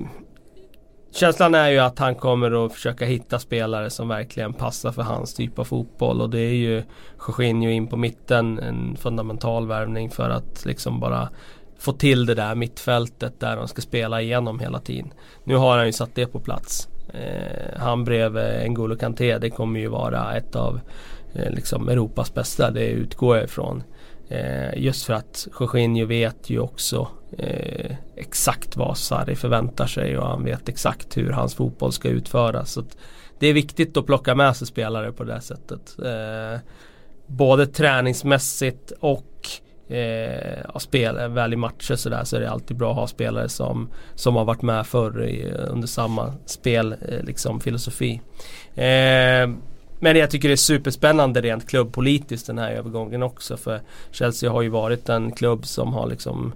[1.16, 5.34] Känslan är ju att han kommer att försöka hitta spelare som verkligen passar för hans
[5.34, 6.84] typ av fotboll och det är ju
[7.28, 11.30] Jorginho in på mitten en fundamental värvning för att liksom bara
[11.80, 15.14] få till det där mittfältet där de ska spela igenom hela tiden.
[15.44, 16.90] Nu har han ju satt det på plats.
[17.14, 20.80] Eh, han bredvid N'Golo Kanté det kommer ju vara ett av
[21.36, 23.84] Eh, liksom Europas bästa, det utgår jag ifrån.
[24.30, 30.28] Eh, just för att Jorginho vet ju också eh, exakt vad Sarri förväntar sig och
[30.28, 32.72] han vet exakt hur hans fotboll ska utföras.
[32.72, 32.84] Så
[33.40, 35.96] det är viktigt att plocka med sig spelare på det sättet.
[36.06, 36.60] Eh,
[37.28, 39.48] både träningsmässigt och
[39.94, 43.50] eh, spel, eh, väl i matcher sådär så är det alltid bra att ha spelare
[43.50, 48.22] som, som har varit med förr i, under samma spel, eh, liksom filosofi.
[48.76, 49.48] Eh,
[50.04, 54.62] men jag tycker det är superspännande rent klubbpolitiskt den här övergången också för Chelsea har
[54.62, 56.54] ju varit en klubb som har liksom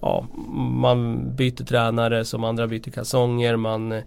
[0.00, 0.26] Ja,
[0.56, 4.02] man byter tränare som andra byter kalsonger, man eh,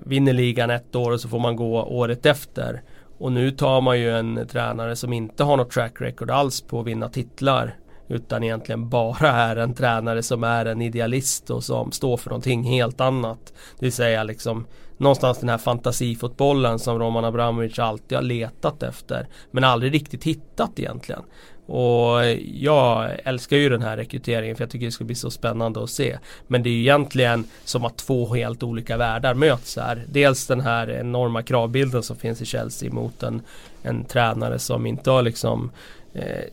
[0.00, 2.82] vinner ligan ett år och så får man gå året efter.
[3.18, 6.80] Och nu tar man ju en tränare som inte har något track record alls på
[6.80, 7.76] att vinna titlar.
[8.08, 12.62] Utan egentligen bara är en tränare som är en idealist och som står för någonting
[12.62, 13.52] helt annat.
[13.78, 14.66] Det vill säga liksom
[14.96, 19.28] någonstans den här fantasifotbollen som Roman Abramovic alltid har letat efter.
[19.50, 21.22] Men aldrig riktigt hittat egentligen.
[21.66, 25.82] Och jag älskar ju den här rekryteringen för jag tycker det ska bli så spännande
[25.82, 26.18] att se.
[26.46, 30.04] Men det är ju egentligen som att två helt olika världar möts här.
[30.08, 33.42] Dels den här enorma kravbilden som finns i Chelsea mot en,
[33.82, 35.70] en tränare som inte har liksom
[36.14, 36.44] eh,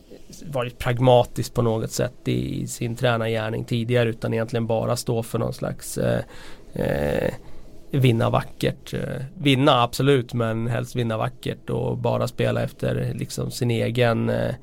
[0.46, 5.38] varit pragmatisk på något sätt i, i sin tränargärning tidigare utan egentligen bara stå för
[5.38, 6.20] någon slags eh,
[6.72, 7.34] eh,
[7.90, 8.94] vinna vackert.
[8.94, 14.54] Eh, vinna absolut men helst vinna vackert och bara spela efter liksom sin egen eh,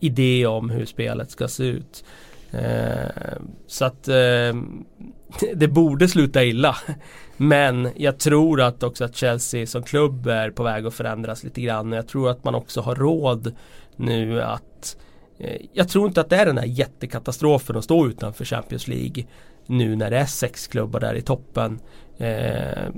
[0.00, 2.04] idé om hur spelet ska se ut.
[2.50, 3.32] Eh,
[3.66, 4.54] så att eh,
[5.54, 6.76] det borde sluta illa.
[7.36, 11.60] Men jag tror att också att Chelsea som klubb är på väg att förändras lite
[11.60, 11.92] grann.
[11.92, 13.54] Jag tror att man också har råd
[13.96, 14.62] nu att
[15.38, 19.24] Eh, jag tror inte att det är den här jättekatastrofen att stå utanför Champions League
[19.66, 21.80] nu när det är sex klubbar där i toppen
[22.18, 22.88] eh,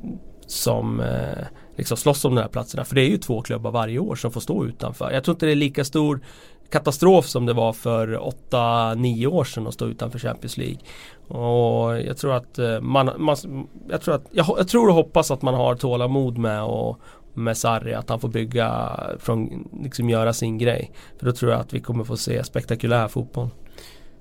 [0.46, 1.44] som eh,
[1.76, 2.84] liksom slåss om de här platserna.
[2.84, 5.10] För det är ju två klubbar varje år som får stå utanför.
[5.10, 6.20] Jag tror inte det är lika stor
[6.70, 8.18] katastrof som det var för
[8.50, 10.78] 8-9 år sedan att stå utanför Champions League.
[11.28, 13.36] Och jag tror att eh, man, man
[13.88, 17.00] jag, tror att, jag, jag, tror och hoppas att man har tålamod med och
[17.34, 20.92] med Sarri att han får bygga från, liksom göra sin grej.
[21.18, 23.48] För då tror jag att vi kommer få se spektakulär fotboll.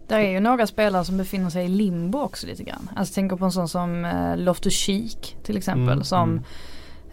[0.07, 2.89] Det är ju några spelare som befinner sig i limbo också lite grann.
[2.95, 6.43] Alltså tänker på en sån som eh, Loftus Cheek till exempel mm, som mm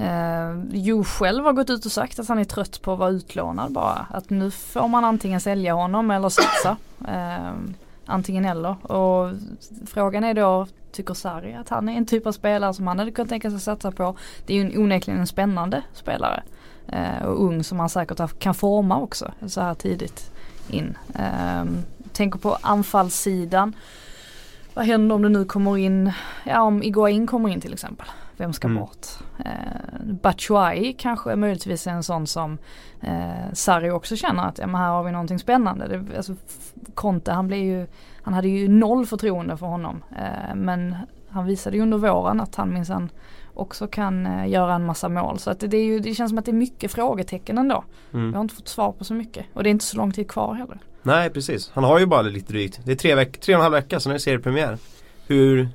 [0.01, 3.11] Eh, jo själv har gått ut och sagt att han är trött på att vara
[3.11, 4.07] utlånad bara.
[4.11, 6.77] Att nu får man antingen sälja honom eller satsa.
[7.09, 7.53] Eh,
[8.07, 8.93] antingen eller.
[8.93, 9.33] Och
[9.87, 13.11] frågan är då, tycker Sarri att han är en typ av spelare som han hade
[13.11, 14.17] kunnat tänka sig satsa på.
[14.47, 16.43] Det är ju onekligen en spännande spelare.
[16.89, 20.33] Eh, och ung som han säkert kan forma också så här tidigt
[20.69, 20.99] in.
[21.15, 21.65] Eh,
[22.13, 23.77] tänker på anfallssidan.
[24.75, 26.13] Vad händer om det nu kommer in,
[26.45, 28.07] ja om Iguain kommer in till exempel.
[28.37, 28.81] Vem ska mm.
[28.81, 29.07] bort?
[29.39, 32.59] Eh, Batshuayi kanske möjligtvis är en sån som
[33.01, 35.89] eh, Sarri också känner att ja, men här har vi någonting spännande.
[35.89, 36.35] Det, alltså,
[36.95, 37.87] Conte han blev ju,
[38.23, 40.03] han hade ju noll förtroende för honom.
[40.17, 40.97] Eh, men
[41.29, 43.09] han visade ju under våren att han minsann
[43.55, 45.39] också kan eh, göra en massa mål.
[45.39, 47.85] Så att det, är ju, det känns som att det är mycket frågetecken ändå.
[48.13, 48.31] Mm.
[48.31, 50.29] Vi har inte fått svar på så mycket och det är inte så lång tid
[50.29, 50.79] kvar heller.
[51.03, 52.81] Nej precis, han har ju bara lite drygt.
[52.85, 54.79] Det är tre, veck tre och en halv vecka sen är det seriepremiär.
[55.27, 55.69] Hur,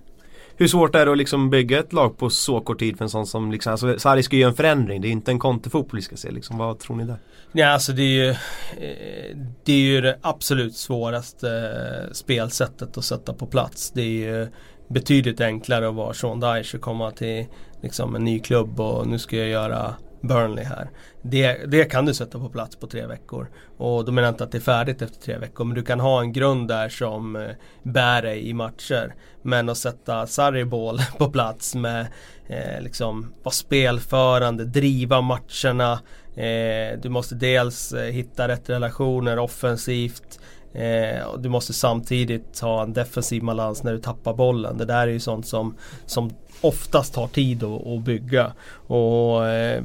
[0.58, 3.10] hur svårt är det att liksom bygga ett lag på så kort tid för en
[3.10, 5.02] sån som liksom, alltså Sarri ska ju göra en förändring.
[5.02, 6.58] Det är inte en kontefotboll vi ska se liksom.
[6.58, 7.18] Vad tror ni där?
[7.52, 13.06] Ja alltså det är ju eh, Det är ju det absolut svåraste eh, spelsättet att
[13.06, 13.92] sätta på plats.
[13.92, 14.48] Det är ju
[14.88, 17.46] betydligt enklare att vara Sean Dyche och komma till
[17.82, 20.90] liksom en ny klubb och nu ska jag göra Burnley här.
[21.28, 23.48] Det, det kan du sätta på plats på tre veckor.
[23.78, 25.66] Och då menar jag inte att det är färdigt efter tre veckor.
[25.66, 27.50] Men du kan ha en grund där som eh,
[27.84, 29.16] bär dig i matcher.
[29.42, 32.08] Men att sätta Sarri Ball på plats med
[32.48, 36.00] eh, liksom vara spelförande, driva matcherna.
[36.36, 40.40] Eh, du måste dels eh, hitta rätt relationer offensivt.
[40.74, 44.78] Eh, och du måste samtidigt ha en defensiv balans när du tappar bollen.
[44.78, 48.54] Det där är ju sånt som, som oftast tar tid att, att bygga.
[48.88, 49.84] Och eh,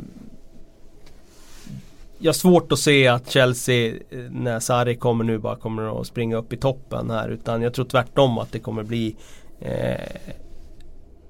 [2.21, 6.07] jag har svårt att se att Chelsea eh, när Sarri kommer nu bara kommer att
[6.07, 9.17] springa upp i toppen här utan jag tror tvärtom att det kommer bli
[9.61, 10.17] eh,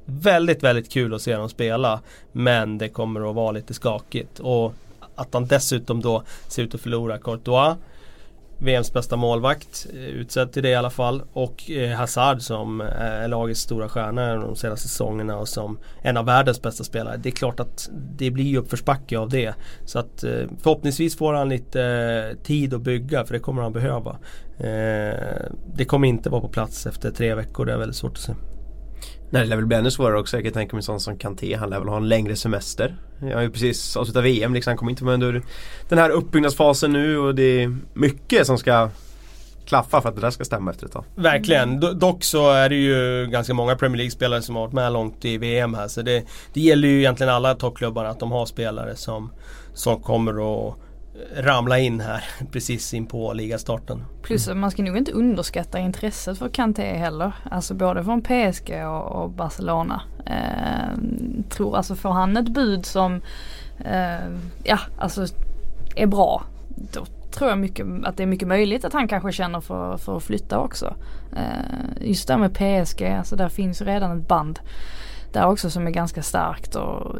[0.04, 2.00] väldigt väldigt kul att se dem spela
[2.32, 4.38] men det kommer att vara lite skakigt.
[4.38, 4.72] Och
[5.14, 7.76] att han dessutom då ser ut att förlora Courtois
[8.60, 11.22] VMs bästa målvakt, eh, utsedd till det i alla fall.
[11.32, 16.16] Och eh, Hazard som eh, är lagets stora stjärna de senaste säsongerna och som en
[16.16, 17.16] av världens bästa spelare.
[17.16, 19.54] Det är klart att det blir uppförsbacke av det.
[19.84, 23.72] Så att eh, förhoppningsvis får han lite eh, tid att bygga för det kommer han
[23.72, 24.18] behöva.
[25.74, 28.32] Det kommer inte vara på plats efter tre veckor, det är väldigt svårt att se.
[29.30, 30.36] Nej det lär väl bli ännu svårare också.
[30.36, 31.56] Jag kan tänka mig sån som Kanté.
[31.56, 32.96] Han lär väl ha en längre semester.
[33.20, 34.70] Jag har ju precis avslutat VM liksom.
[34.70, 35.42] Han kommer inte vara under
[35.88, 38.90] den här uppbyggnadsfasen nu och det är mycket som ska
[39.66, 41.04] klaffa för att det där ska stämma efter ett tag.
[41.14, 41.80] Verkligen.
[41.80, 45.24] D dock så är det ju ganska många Premier League-spelare som har varit med långt
[45.24, 45.88] i VM här.
[45.88, 49.32] Så det, det gäller ju egentligen alla toppklubbar att de har spelare som,
[49.74, 50.74] som kommer att
[51.36, 54.04] ramla in här precis in på ligastarten.
[54.22, 54.60] Plus mm.
[54.60, 57.32] man ska nog inte underskatta intresset för Kanté heller.
[57.50, 60.02] Alltså både från PSG och, och Barcelona.
[60.26, 60.98] Eh,
[61.48, 63.20] tror alltså får han ett bud som
[63.84, 64.30] eh,
[64.64, 65.26] ja alltså
[65.96, 66.42] är bra.
[66.68, 70.16] Då tror jag mycket, att det är mycket möjligt att han kanske känner för, för
[70.16, 70.94] att flytta också.
[71.36, 74.60] Eh, just det med PSG, alltså där finns redan ett band
[75.32, 77.16] där också som är ganska starkt och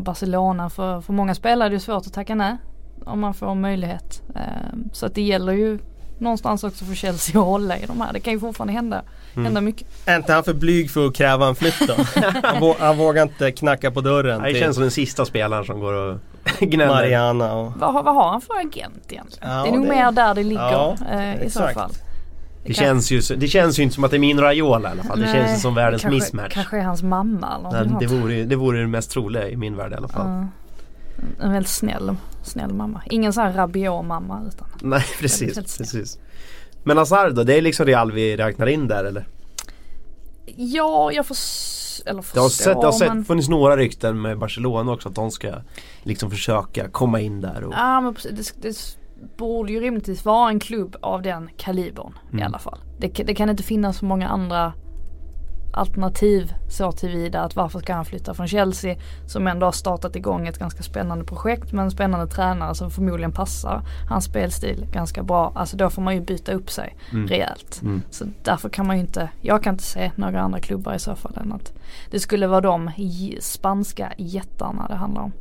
[0.00, 2.56] Barcelona för, för många spelare är det svårt att tacka nej
[3.04, 4.22] om man får möjlighet.
[4.34, 5.78] Ehm, så att det gäller ju
[6.18, 8.12] någonstans också för Chelsea att hålla i de här.
[8.12, 9.02] Det kan ju fortfarande hända,
[9.34, 9.44] mm.
[9.44, 9.86] hända mycket.
[10.06, 11.94] Är inte han för blyg för att kräva en flytt då?
[12.42, 14.42] han, han, vågar inte knacka på dörren.
[14.42, 16.18] Det känns som den sista spelaren som går och
[16.60, 16.94] gnäller.
[16.94, 17.72] Mariana och...
[17.76, 19.50] Vad, vad har han för agent egentligen?
[19.50, 19.90] Ja, det är nog det...
[19.90, 21.92] mer där det ligger ja, eh, i så fall.
[21.92, 24.92] Det, det känns, ju, det känns ju inte som att det är min Raiola i
[24.92, 25.18] alla fall.
[25.18, 26.54] Nej, det känns ju som världens kanske, mismatch.
[26.54, 29.76] Kanske är hans mamma eller Nej, det, vore, det vore det mest troliga i min
[29.76, 30.26] värld i alla fall.
[30.26, 30.44] Uh.
[31.40, 33.02] En väldigt snäll, snäll mamma.
[33.10, 36.18] Ingen sån här rabiat mamma utan Nej precis, precis.
[36.84, 39.26] Men Hazard då, det är liksom Real vi räknar in där eller?
[40.56, 41.36] Ja, jag får
[42.06, 43.24] eller förstå, det har, sett, det har sett, men...
[43.24, 45.54] funnits några rykten med Barcelona också att de ska
[46.02, 47.64] liksom försöka komma in där.
[47.64, 47.74] Och...
[47.74, 48.96] Ja men det, det
[49.36, 52.38] borde ju rimligtvis vara en klubb av den kalibern mm.
[52.38, 52.78] i alla fall.
[52.98, 54.72] Det, det, kan inte finnas så många andra
[55.74, 60.46] alternativ så tillvida att varför ska han flytta från Chelsea som ändå har startat igång
[60.46, 65.52] ett ganska spännande projekt med en spännande tränare som förmodligen passar hans spelstil ganska bra.
[65.54, 67.28] Alltså då får man ju byta upp sig mm.
[67.28, 67.82] rejält.
[67.82, 68.02] Mm.
[68.10, 71.16] Så därför kan man ju inte, jag kan inte se några andra klubbar i så
[71.16, 71.72] fall än att
[72.10, 72.90] det skulle vara de
[73.40, 75.32] spanska jättarna det handlar om.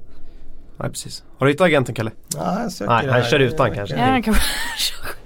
[0.77, 1.23] Nej precis.
[1.37, 2.11] Har du hittat agenten Kalle?
[2.35, 3.95] Ja, jag Nej, han kör utan kanske.
[3.95, 4.23] Ja, han,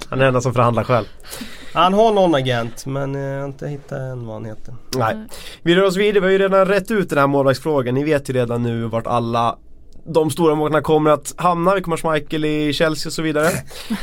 [0.10, 1.06] han är den enda som förhandlar själv.
[1.74, 4.76] Han har någon agent men eh, jag har inte hittat än vad han heter.
[4.98, 5.16] Nej.
[5.62, 7.96] Vi rör oss vidare, vi har ju redan rätt ut den här målvaktsfrågan.
[7.96, 9.58] Ni vet ju redan nu vart alla
[10.08, 11.76] de stora målvakterna kommer att hamna.
[11.76, 13.50] Vi kommer ha Schmeichel i Chelsea och så vidare.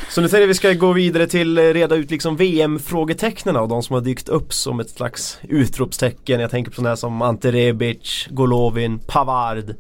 [0.09, 3.69] Så nu tänkte jag vi ska gå vidare till eh, reda ut liksom VM-frågetecknen och
[3.69, 6.41] de som har dykt upp som ett slags utropstecken.
[6.41, 9.75] Jag tänker på sådana här som Ante Rebic, Golovin, Pavard.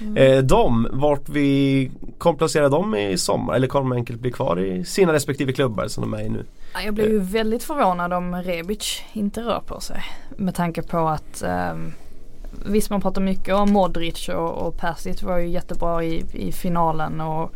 [0.00, 0.16] Mm.
[0.16, 4.60] Eh, de, vart vi kommer placera dem i sommar eller kommer de enkelt bli kvar
[4.60, 6.44] i sina respektive klubbar som de är i nu?
[6.84, 10.02] Jag blir ju väldigt förvånad om Rebic inte rör på sig.
[10.36, 11.92] Med tanke på att um,
[12.66, 17.20] Visst man pratar mycket om Modric och, och Persic var ju jättebra i, i finalen
[17.20, 17.54] och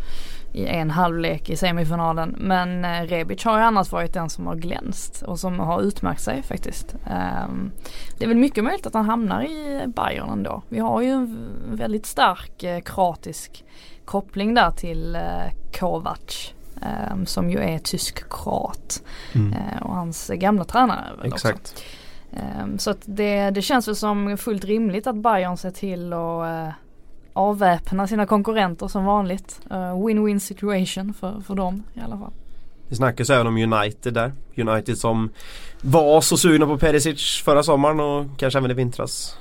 [0.55, 2.37] i en halvlek i semifinalen.
[2.39, 6.23] Men eh, Rebic har ju annars varit den som har glänst och som har utmärkt
[6.23, 6.95] sig faktiskt.
[6.95, 7.71] Um,
[8.19, 10.63] det är väl mycket möjligt att han hamnar i Bayern ändå.
[10.69, 13.65] Vi har ju en väldigt stark eh, kroatisk
[14.05, 15.23] koppling där till eh,
[15.79, 16.55] Kovac.
[17.13, 19.03] Um, som ju är tysk-kroat.
[19.33, 19.53] Mm.
[19.53, 21.61] Uh, och hans gamla tränare väl Exakt.
[21.61, 21.85] också.
[22.37, 26.69] Um, så att det, det känns väl som fullt rimligt att Bayern ser till att
[26.69, 26.73] uh,
[27.33, 29.61] avväpna sina konkurrenter som vanligt.
[29.71, 32.33] Uh, Win-win situation för, för dem i alla fall.
[32.89, 34.33] Det snackas även om United där.
[34.57, 35.31] United som
[35.81, 39.39] var så sugna på Perisic förra sommaren och kanske även i vintras.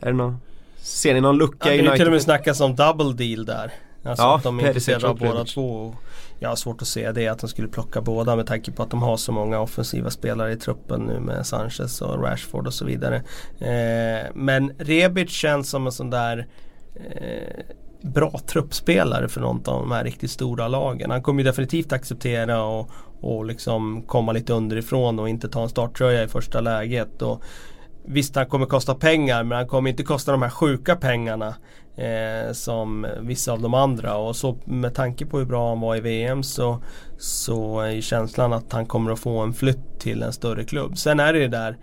[0.00, 0.38] Är det någon,
[0.76, 1.92] ser ni någon lucka ja, i United?
[1.92, 3.72] Det till och med snackas om double deal där.
[4.04, 5.94] Alltså ja, att de är intresserade av båda två.
[6.38, 8.90] Jag har svårt att se det att de skulle plocka båda med tanke på att
[8.90, 12.84] de har så många offensiva spelare i truppen nu med Sanchez och Rashford och så
[12.84, 13.16] vidare.
[13.58, 16.46] Eh, men Rebic känns som en sån där
[16.94, 17.64] eh,
[18.00, 21.10] bra truppspelare för något av de här riktigt stora lagen.
[21.10, 25.68] Han kommer ju definitivt acceptera och, och liksom komma lite underifrån och inte ta en
[25.68, 27.22] starttröja i första läget.
[27.22, 27.42] Och
[28.06, 31.54] Visst han kommer kosta pengar men han kommer inte kosta de här sjuka pengarna
[31.96, 35.96] eh, som vissa av de andra och så med tanke på hur bra han var
[35.96, 36.82] i VM så,
[37.18, 40.98] så är känslan att han kommer att få en flytt till en större klubb.
[40.98, 41.76] Sen är det ju där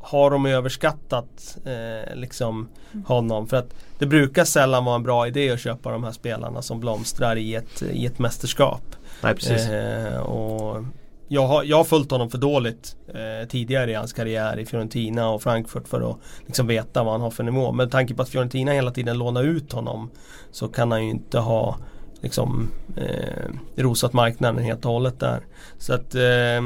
[0.00, 2.68] har de överskattat eh, liksom
[3.04, 3.46] honom?
[3.46, 6.80] För att det brukar sällan vara en bra idé att köpa de här spelarna som
[6.80, 8.82] blomstrar i ett, i ett mästerskap.
[9.22, 9.68] Nej, precis.
[9.68, 10.84] Eh, och
[11.32, 15.30] jag har, jag har följt honom för dåligt eh, tidigare i hans karriär i Fiorentina
[15.30, 16.16] och Frankfurt för att
[16.46, 17.72] liksom veta vad han har för nivå.
[17.72, 20.10] Med tanke på att Fiorentina hela tiden lånar ut honom
[20.50, 21.76] så kan han ju inte ha
[22.20, 25.40] liksom eh, rosat marknaden helt och hållet där.
[25.78, 26.62] Så att eh,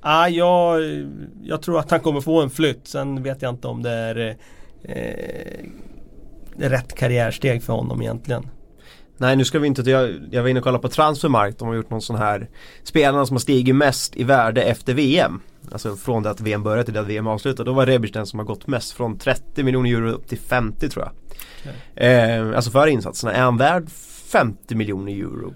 [0.00, 0.80] ah, jag,
[1.42, 2.88] jag tror att han kommer få en flytt.
[2.88, 4.36] Sen vet jag inte om det är
[4.82, 5.66] eh,
[6.56, 8.46] rätt karriärsteg för honom egentligen.
[9.22, 11.74] Nej nu ska vi inte, jag, jag var inne och kollade på Transfermarkt, de har
[11.74, 12.48] gjort någon sån här
[12.82, 15.40] Spelarna som har stigit mest i värde efter VM
[15.72, 17.70] Alltså från det att VM började till det att VM avslutade.
[17.70, 18.92] Då var Rebic den som har gått mest.
[18.92, 21.12] Från 30 miljoner euro upp till 50 tror jag.
[21.60, 22.08] Okay.
[22.08, 23.32] Eh, alltså för insatserna.
[23.32, 25.54] Är han värd 50 miljoner euro?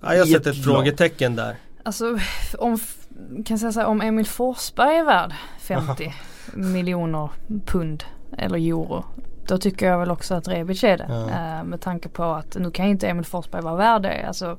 [0.00, 1.56] Ja, jag sätter ett, ett frågetecken där.
[1.82, 2.18] Alltså
[2.58, 2.78] om,
[3.18, 6.14] kan jag säga så här, om Emil Forsberg är värd 50
[6.54, 7.30] miljoner
[7.66, 8.04] pund
[8.38, 9.04] eller euro
[9.46, 11.06] då tycker jag väl också att Rebic är det.
[11.08, 11.28] Ja.
[11.28, 14.26] Eh, med tanke på att nu kan inte Emil Forsberg vara värd det.
[14.26, 14.58] Alltså,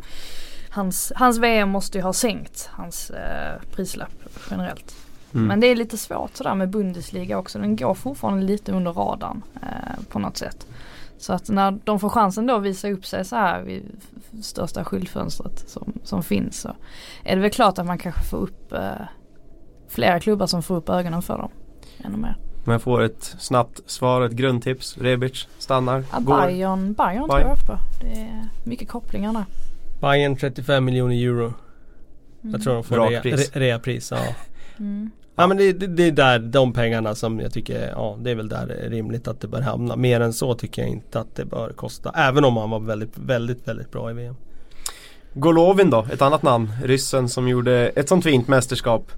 [0.69, 4.13] hans, hans VM måste ju ha sänkt hans eh, prislapp
[4.49, 4.95] generellt.
[5.34, 5.47] Mm.
[5.47, 7.59] Men det är lite svårt sådär med Bundesliga också.
[7.59, 10.67] Den går fortfarande lite under radarn eh, på något sätt.
[11.17, 14.01] Så att när de får chansen då att visa upp sig så här vid
[14.41, 16.75] största skyltfönstret som, som finns så
[17.23, 18.91] är det väl klart att man kanske får upp eh,
[19.88, 21.51] flera klubbar som får upp ögonen för dem
[22.03, 22.38] ännu mer.
[22.64, 24.97] Men jag får ett snabbt svar, ett grundtips.
[24.97, 26.41] Rebic stannar, ja, går.
[26.41, 27.78] Bayern, Bayern tror jag på.
[28.01, 29.45] Det är mycket kopplingar där.
[30.01, 31.53] Bayern 35 miljoner euro.
[32.43, 32.53] Mm.
[32.53, 33.51] Jag tror de får reapris.
[33.53, 34.18] Rea, rea ja.
[34.80, 35.12] Mm.
[35.36, 38.36] Ja men det, det, det, är där de pengarna som jag tycker, ja det är
[38.36, 39.95] väl där det är rimligt att det bör hamna.
[39.95, 42.12] Mer än så tycker jag inte att det bör kosta.
[42.16, 44.36] Även om han var väldigt, väldigt, väldigt bra i VM.
[45.34, 46.72] Golovin då, ett annat namn.
[46.84, 49.12] Ryssen som gjorde ett sånt fint mästerskap.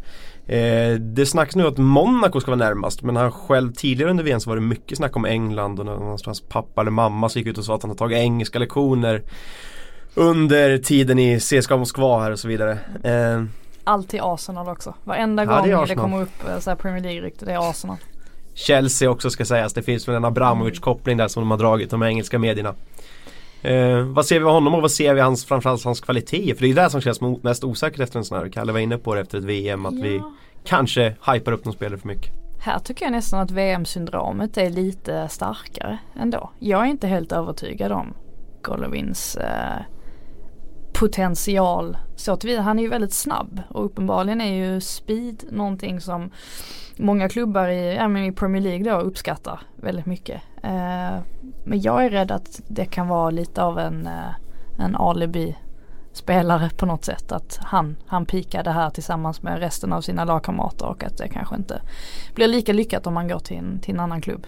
[0.48, 4.40] Eh, det snackas nu att Monaco ska vara närmast men han själv tidigare under VM
[4.40, 7.48] så var det mycket snack om England och när hans pappa eller mamma så gick
[7.48, 9.24] ut och sa att han har tagit engelska lektioner
[10.16, 12.78] under tiden i CSKA Moskva här och så vidare.
[13.04, 13.44] Eh,
[13.84, 14.94] Alltid Arsenal också.
[15.04, 17.98] Varenda ja, gång det, det kommer upp eh, så Premier League-rykte, det är Arsenal.
[18.54, 19.74] Chelsea också ska sägas.
[19.74, 22.74] Det finns väl en Abramovic-koppling där som de har dragit, de engelska medierna.
[23.64, 26.56] Eh, vad ser vi av honom och vad ser vi hans, framförallt hans kvalitet?
[26.56, 28.50] För det är det som känns mest osäkert efter en sån här.
[28.50, 30.02] Kalle var inne på det efter ett VM att ja.
[30.04, 30.22] vi
[30.64, 32.32] kanske hypar upp någon spelare för mycket.
[32.60, 36.52] Här tycker jag nästan att VM-syndromet är lite starkare ändå.
[36.60, 38.14] Jag är inte helt övertygad om
[38.62, 39.82] Golovins eh,
[40.94, 42.62] potential så tillvida.
[42.62, 46.32] Han är ju väldigt snabb och uppenbarligen är ju speed någonting som
[46.98, 50.42] många klubbar i, i Premier League då uppskattar väldigt mycket.
[50.64, 51.20] Eh,
[51.64, 54.34] men jag är rädd att det kan vara lite av en, eh,
[54.80, 55.56] en alibi
[56.14, 57.32] spelare på något sätt.
[57.32, 61.56] Att han, han pikade här tillsammans med resten av sina lagkamrater och att det kanske
[61.56, 61.82] inte
[62.36, 64.48] blir lika lyckat om man går till en, till en annan klubb.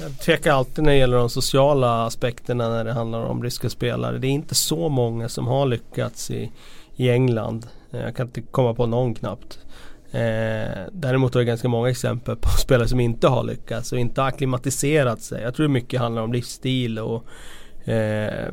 [0.00, 4.18] Jag tvekar alltid när det gäller de sociala aspekterna när det handlar om ryska spelare.
[4.18, 6.52] Det är inte så många som har lyckats i,
[6.96, 7.66] i England.
[7.90, 9.58] Eh, jag kan inte komma på någon knappt.
[10.12, 14.22] Eh, däremot har jag ganska många exempel på spelare som inte har lyckats och inte
[14.22, 15.42] akklimatiserat sig.
[15.42, 17.24] Jag tror mycket handlar om livsstil och
[17.88, 18.52] eh,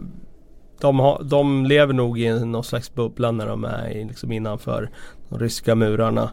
[0.82, 4.89] de, har, de lever nog i någon slags bubbla när de är liksom innanför
[5.30, 6.32] de ryska murarna.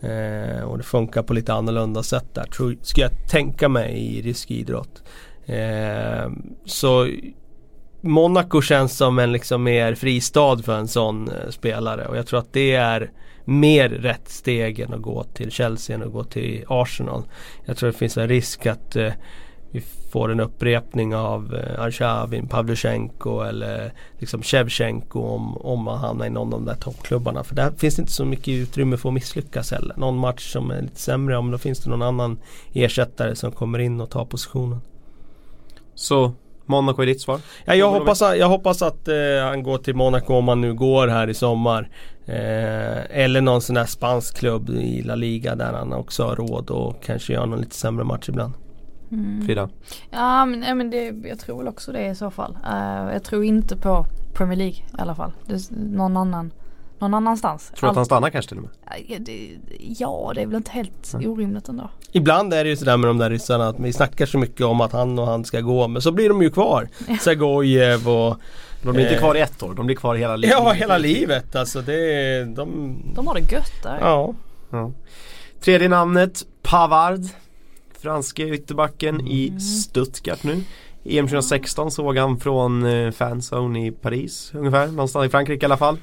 [0.00, 4.22] Eh, och det funkar på lite annorlunda sätt där, tror, skulle jag tänka mig i
[4.22, 5.02] rysk idrott.
[5.46, 6.30] Eh,
[6.64, 7.08] så
[8.00, 12.38] Monaco känns som en liksom mer fristad för en sån eh, spelare och jag tror
[12.38, 13.10] att det är
[13.48, 17.22] mer rätt steg än att gå till Chelsea än att gå till Arsenal.
[17.64, 19.12] Jag tror det finns en risk att eh,
[19.70, 19.80] vi
[20.12, 26.30] får en upprepning av eh, Arshavin, Pavlyuchenko eller liksom Shevchenko om, om man hamnar i
[26.30, 27.44] någon av de där toppklubbarna.
[27.44, 29.94] För där finns det inte så mycket utrymme för att misslyckas heller.
[29.96, 32.38] Någon match som är lite sämre, om då finns det någon annan
[32.72, 34.80] ersättare som kommer in och tar positionen.
[35.94, 36.32] Så
[36.68, 37.40] Monaco är ditt svar?
[37.64, 41.08] Ja, jag, hoppas, jag hoppas att eh, han går till Monaco om han nu går
[41.08, 41.90] här i sommar.
[42.26, 46.70] Eh, eller någon sån där spansk klubb i La Liga där han också har råd
[46.70, 48.54] och kanske gör någon lite sämre match ibland.
[49.12, 49.46] Mm.
[49.46, 49.68] Frida?
[50.10, 52.58] Ja men, men det, jag tror väl också det i så fall.
[52.64, 55.32] Uh, jag tror inte på Premier League i alla fall.
[55.46, 56.50] Det, någon annan
[57.00, 57.72] någon annanstans.
[57.76, 58.72] Tror du att han stannar kanske till och med?
[59.98, 61.30] Ja det, är väl inte helt mm.
[61.30, 61.90] orimligt ändå.
[62.12, 64.80] Ibland är det ju sådär med de där ryssarna att vi snackar så mycket om
[64.80, 66.88] att han och han ska gå men så blir de ju kvar.
[67.20, 68.36] Zagojev och
[68.82, 70.56] de blir inte eh, kvar i ett år, de blir kvar hela livet.
[70.58, 71.82] Ja, hela livet alltså.
[71.82, 72.98] Det, de...
[73.14, 73.98] de har det gött där.
[74.00, 74.34] Ja.
[74.70, 74.92] ja.
[75.60, 77.20] Tredje namnet, Pavard.
[78.00, 79.26] Franske ytterbacken mm.
[79.26, 80.62] i Stuttgart nu.
[81.04, 85.76] EM 2016 såg han från eh, fanzone i Paris ungefär, någonstans i Frankrike i alla
[85.76, 85.98] fall.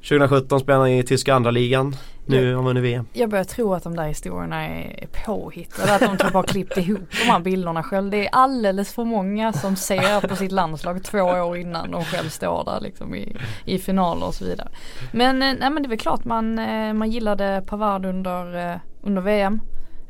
[0.00, 1.96] 2017 spelade han i tyska andra ligan.
[2.28, 3.06] Nu har han vunnit VM.
[3.12, 5.94] Jag börjar tro att de där historierna är påhittade.
[5.94, 8.10] Att de typ har klippt ihop de här bilderna själv.
[8.10, 12.28] Det är alldeles för många som ser på sitt landslag två år innan de själv
[12.28, 14.68] står där liksom i, i finaler och så vidare.
[15.12, 19.22] Men, eh, nej, men det är väl klart man, eh, man gillade Pavard under, under
[19.22, 19.60] VM.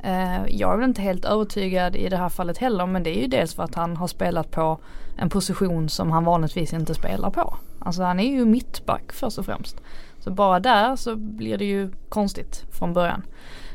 [0.03, 3.20] Eh, jag är väl inte helt övertygad i det här fallet heller men det är
[3.20, 4.78] ju dels för att han har spelat på
[5.18, 7.57] en position som han vanligtvis inte spelar på.
[7.87, 9.80] Alltså han är ju mittback först och främst.
[10.18, 13.22] Så bara där så blir det ju konstigt från början.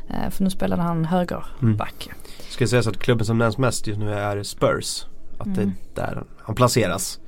[0.10, 2.08] Eh, för nu spelade han högerback.
[2.08, 2.18] Mm.
[2.50, 5.06] Ska sägas att klubben som nämns mest just nu är Spurs.
[5.38, 5.56] Att mm.
[5.94, 7.20] det är där han placeras.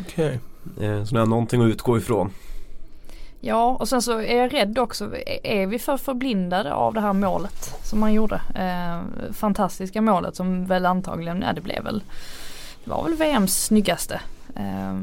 [0.00, 0.40] Okej.
[0.76, 0.88] Okay.
[0.88, 2.30] Eh, så det är någonting att utgå ifrån.
[3.40, 5.10] Ja och sen så är jag rädd också,
[5.42, 8.40] är vi för förblindade av det här målet som han gjorde?
[8.54, 12.02] Eh, fantastiska målet som väl antagligen, ja det blev väl,
[12.84, 14.20] det var väl VMs snyggaste.
[14.56, 14.94] Eh,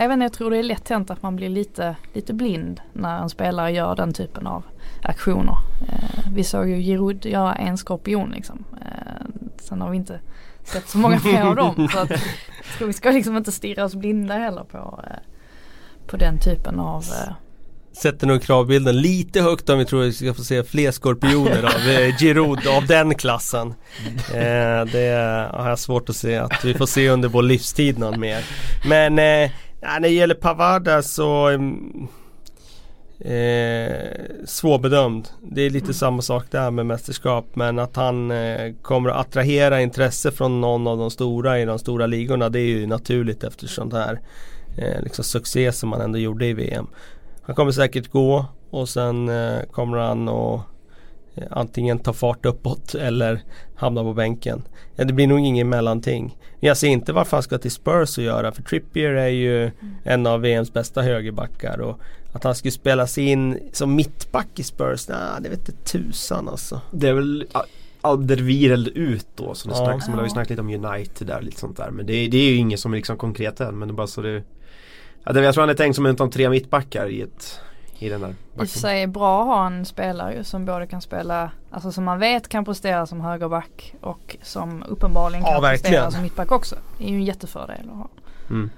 [0.00, 2.80] jag vet inte, jag tror det är lätt hänt att man blir lite, lite blind
[2.92, 4.64] när en spelare gör den typen av
[5.02, 5.56] aktioner.
[5.88, 8.64] Eh, vi såg ju Giroud göra en skorpion liksom.
[8.80, 9.26] Eh,
[9.58, 10.20] sen har vi inte
[10.64, 11.88] sett så många fler av dem.
[11.92, 15.16] Så att, vi ska liksom inte stirra oss blinda heller på, eh,
[16.06, 17.34] på den typen av eh,
[17.96, 21.62] sätter nog kravbilden lite högt om vi tror att vi ska få se fler skorpioner
[21.62, 23.74] av eh, Giroud av den klassen.
[24.34, 28.20] Eh, det har jag svårt att se att vi får se under vår livstid någon
[28.20, 28.44] mer.
[28.88, 29.50] Men eh,
[29.86, 32.08] när det gäller Pavard så mm,
[33.20, 35.28] eh, svårbedömd.
[35.42, 35.94] Det är lite mm.
[35.94, 40.86] samma sak där med mästerskap men att han eh, kommer att attrahera intresse från någon
[40.86, 44.20] av de stora i de stora ligorna det är ju naturligt eftersom det här
[44.78, 46.86] eh, liksom succé som han ändå gjorde i VM.
[47.42, 50.60] Han kommer säkert gå och sen eh, kommer han att
[51.50, 53.42] antingen ta fart uppåt eller
[53.74, 54.62] hamna på bänken.
[54.96, 56.38] Ja, det blir nog ingen mellanting.
[56.60, 59.74] Jag ser inte varför han ska till Spurs att göra för Trippier är ju mm.
[60.04, 62.00] en av VMs bästa högerbackar och
[62.32, 66.80] att han skulle spelas in som mittback i Spurs, nej det vet inte tusan alltså.
[66.90, 67.46] Det är väl
[68.00, 69.84] Alderweireld ut då som det ja.
[69.84, 70.10] snackas om.
[70.10, 71.90] Man har ju snackat lite om United där lite sånt där.
[71.90, 74.06] Men det, det är ju inget som är liksom konkret än men det är bara
[74.06, 74.42] så det
[75.28, 77.60] Ja, jag tror han är tänkt som en av tre mittbackar i, ett,
[77.98, 78.64] i den där backen.
[78.64, 82.18] I sig är bra att ha en spelare som både kan spela, alltså som man
[82.18, 86.76] vet kan prestera som högerback och som uppenbarligen kan ja, prestera som mittback också.
[86.98, 88.08] Det är ju en jättefördel att ha.
[88.50, 88.70] Mm.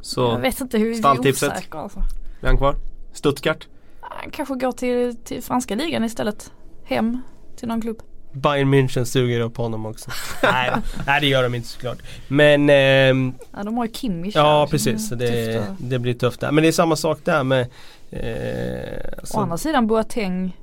[0.00, 1.52] Så jag vet inte hur stalltipset.
[1.52, 2.02] osäker alltså.
[2.40, 2.76] Är han kvar?
[3.12, 3.68] Stuttgart?
[4.00, 6.52] Han kanske går till, till franska ligan istället.
[6.84, 7.22] Hem
[7.56, 8.02] till någon klubb.
[8.32, 10.10] Bayern München suger upp honom också.
[10.42, 10.70] nej,
[11.06, 11.98] nej det gör de inte såklart.
[12.28, 12.70] Men...
[12.70, 16.52] Eh, ja de har ju Kimmich Ja precis, det, det blir tufft där.
[16.52, 17.66] Men det är samma sak där med...
[18.10, 19.34] Eh.
[19.34, 20.56] Å andra sidan Boateng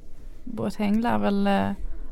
[0.44, 1.70] Boateng lär väl eh,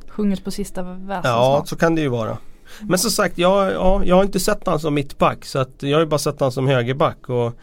[0.08, 1.68] sjungit på sista versen Ja snart.
[1.68, 2.38] så kan det ju vara.
[2.82, 5.98] Men som sagt, jag, ja, jag har inte sett honom som mittback så att jag
[5.98, 7.30] har bara sett honom som högerback.
[7.30, 7.54] Och,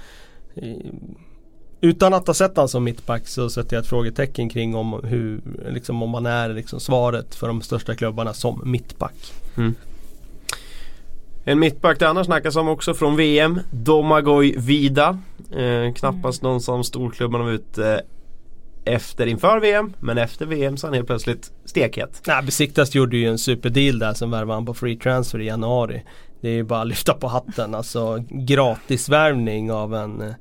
[1.81, 5.41] utan att ha sett honom som mittback så sätter jag ett frågetecken kring om, hur,
[5.71, 9.33] liksom, om man är liksom, svaret för de största klubbarna som mittback.
[9.57, 9.75] Mm.
[11.45, 15.19] En mittback det annars snackas om också från VM, Domagoj Vida.
[15.53, 16.53] Eh, knappast mm.
[16.53, 18.03] någon som storklubbarna var ute
[18.85, 22.23] efter inför VM men efter VM så är han helt plötsligt stekhet.
[22.27, 26.03] Nej, Besiktas gjorde ju en superdeal där som värvade han på free transfer i januari.
[26.41, 30.35] Det är ju bara att lyfta på hatten alltså gratisvärvning av en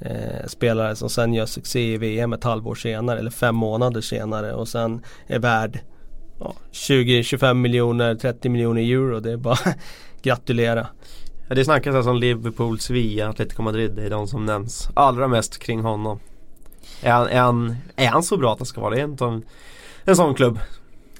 [0.00, 4.52] eh, spelare som sen gör succé i VM ett halvår senare eller fem månader senare
[4.52, 5.80] och sen är värd
[6.40, 9.20] ja, 20-25 miljoner, 30 miljoner euro.
[9.20, 9.58] Det är bara
[10.22, 10.86] gratulera.
[11.48, 13.92] Ja, det snackas alltså om Liverpool, Sevilla, Atletico Madrid.
[13.96, 16.20] Det är de som nämns allra mest kring honom.
[17.02, 19.44] Är han, är han, är han så bra att han ska vara en, en,
[20.04, 20.58] en sån klubb?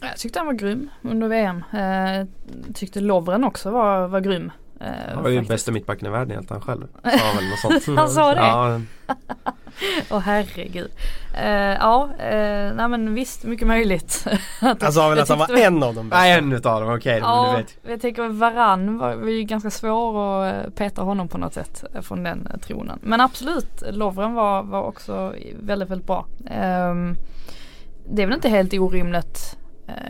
[0.01, 1.65] Jag tyckte han var grym under VM.
[1.73, 2.27] Eh,
[2.75, 4.51] tyckte Lovren också var, var grym.
[4.83, 6.87] Eh, han var ju bästa mittbacken i världen helt han själv.
[7.03, 7.99] Sa väl något sånt.
[7.99, 8.41] han sa det?
[8.41, 8.81] Ja.
[10.11, 10.91] Åh oh, herregud.
[11.35, 11.47] Uh,
[11.81, 14.27] ja, uh, nej men visst mycket möjligt.
[14.81, 16.23] han sa väl att han var en av dem bästa?
[16.23, 17.21] Nej en utav dem, okej.
[17.23, 17.91] Okay, ja, vet.
[17.91, 22.23] jag tänker Varann var, var ju ganska svår att peta honom på något sätt från
[22.23, 22.99] den tronen.
[23.03, 26.27] Men absolut, Lovren var, var också väldigt, väldigt bra.
[26.39, 27.17] Um,
[28.11, 29.57] det är väl inte helt orimligt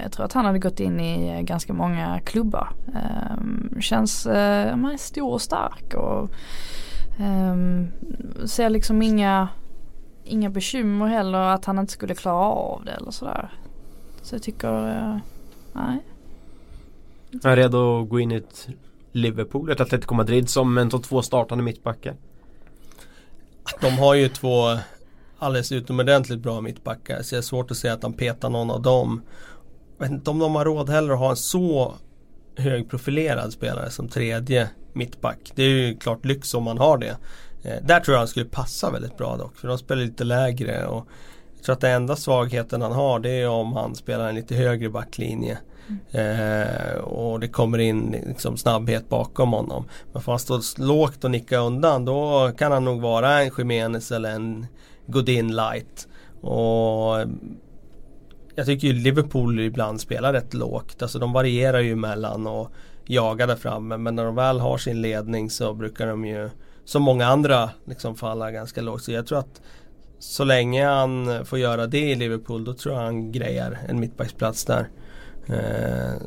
[0.03, 2.73] jag tror att han hade gått in i eh, ganska många klubbar.
[2.87, 6.31] Um, känns uh, man är stor och stark och
[7.21, 7.89] um,
[8.47, 9.49] ser liksom inga,
[10.25, 13.53] inga bekymmer heller att han inte skulle klara av det eller sådär.
[14.23, 15.21] Så jag tycker,
[15.73, 15.99] nej.
[17.31, 18.69] Jag är redo att gå in i ett
[19.13, 22.15] Liverpool, ett Atletico Madrid som en topp två startande mittbackar.
[23.81, 24.79] De har ju två
[25.39, 28.83] alldeles utomordentligt bra mittbackar så det är svårt att säga att de petar någon av
[28.83, 29.23] dem
[30.03, 31.95] vet inte om de har råd heller att ha en så
[32.57, 35.53] högprofilerad spelare som tredje mittback.
[35.55, 37.17] Det är ju klart lyx om man har det.
[37.63, 39.57] Eh, där tror jag han skulle passa väldigt bra dock.
[39.57, 40.87] För de spelar lite lägre.
[40.87, 41.07] Och
[41.57, 44.55] jag tror att den enda svagheten han har det är om han spelar en lite
[44.55, 45.59] högre backlinje.
[46.11, 49.85] Eh, och det kommer in liksom snabbhet bakom honom.
[50.13, 54.13] Men får han stå lågt och nicka undan då kan han nog vara en Jimenez
[54.13, 54.67] eller en
[55.07, 56.09] Godin light.
[56.41, 57.17] Och
[58.55, 61.03] jag tycker ju Liverpool ibland spelar rätt lågt.
[61.03, 62.71] Alltså de varierar ju mellan och
[63.07, 63.97] jagar där framme.
[63.97, 66.51] Men när de väl har sin ledning så brukar de ju
[66.85, 69.03] som många andra liksom falla ganska lågt.
[69.03, 69.61] Så jag tror att
[70.19, 74.65] så länge han får göra det i Liverpool då tror jag han grejar en mittbacksplats
[74.65, 74.89] där.
[75.47, 76.23] Eh,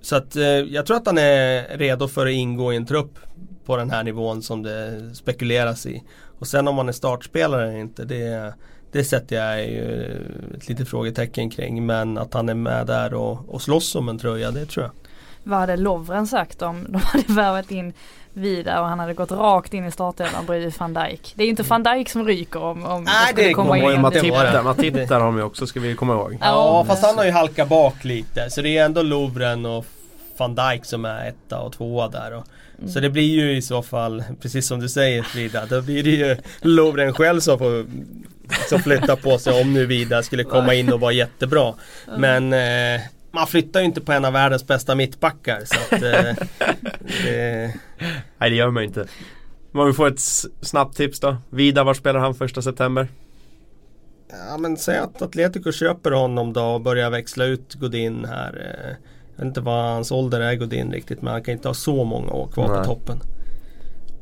[0.00, 3.18] så att eh, jag tror att han är redo för att ingå i en trupp
[3.64, 6.02] på den här nivån som det spekuleras i.
[6.38, 8.54] Och sen om han är startspelare eller inte det,
[8.92, 10.04] det sätter jag ju
[10.56, 11.86] ett litet frågetecken kring.
[11.86, 14.92] Men att han är med där och, och slåss om en tröja det tror jag.
[15.44, 17.92] Vad hade Lovren sagt om de hade värvat in
[18.34, 21.32] Vida och han hade gått rakt in i startelvan bredvid van Dijk.
[21.36, 24.00] Det är inte van Dijk som ryker om, om Nej, skulle det komma ju in.
[24.00, 24.34] Matip
[24.64, 25.06] Matip det.
[25.06, 26.32] där, har de ju också ska vi komma ihåg.
[26.40, 28.50] Ja, Ja fast han har ju halkat bak lite.
[28.50, 29.86] Så det är ändå Lovren och
[30.36, 32.32] van Dijk som är etta och tvåa där.
[32.34, 32.44] Och,
[32.88, 36.10] Så det blir ju i så fall, precis som du säger Frida, då blir det
[36.10, 37.84] ju Lovren själv som får
[38.58, 41.74] liksom flytta på sig om nu Vida skulle komma in och vara jättebra.
[42.18, 43.00] Men eh,
[43.30, 45.60] man flyttar ju inte på en av världens bästa mittbackar.
[45.64, 46.46] Så att, eh,
[47.24, 47.74] det,
[48.38, 49.06] Nej det gör man ju inte.
[49.74, 50.20] Om vi får ett
[50.60, 51.36] snabbt tips då.
[51.50, 53.08] Vida, var spelar han första september?
[54.50, 58.56] Ja men säg att Atletico köper honom då och börjar växla ut Godin här.
[58.56, 58.96] eh,
[59.36, 62.04] Jag vet inte vad hans ålder är Godin riktigt men han kan inte ha så
[62.04, 62.78] många år kvar Nej.
[62.78, 63.20] på toppen.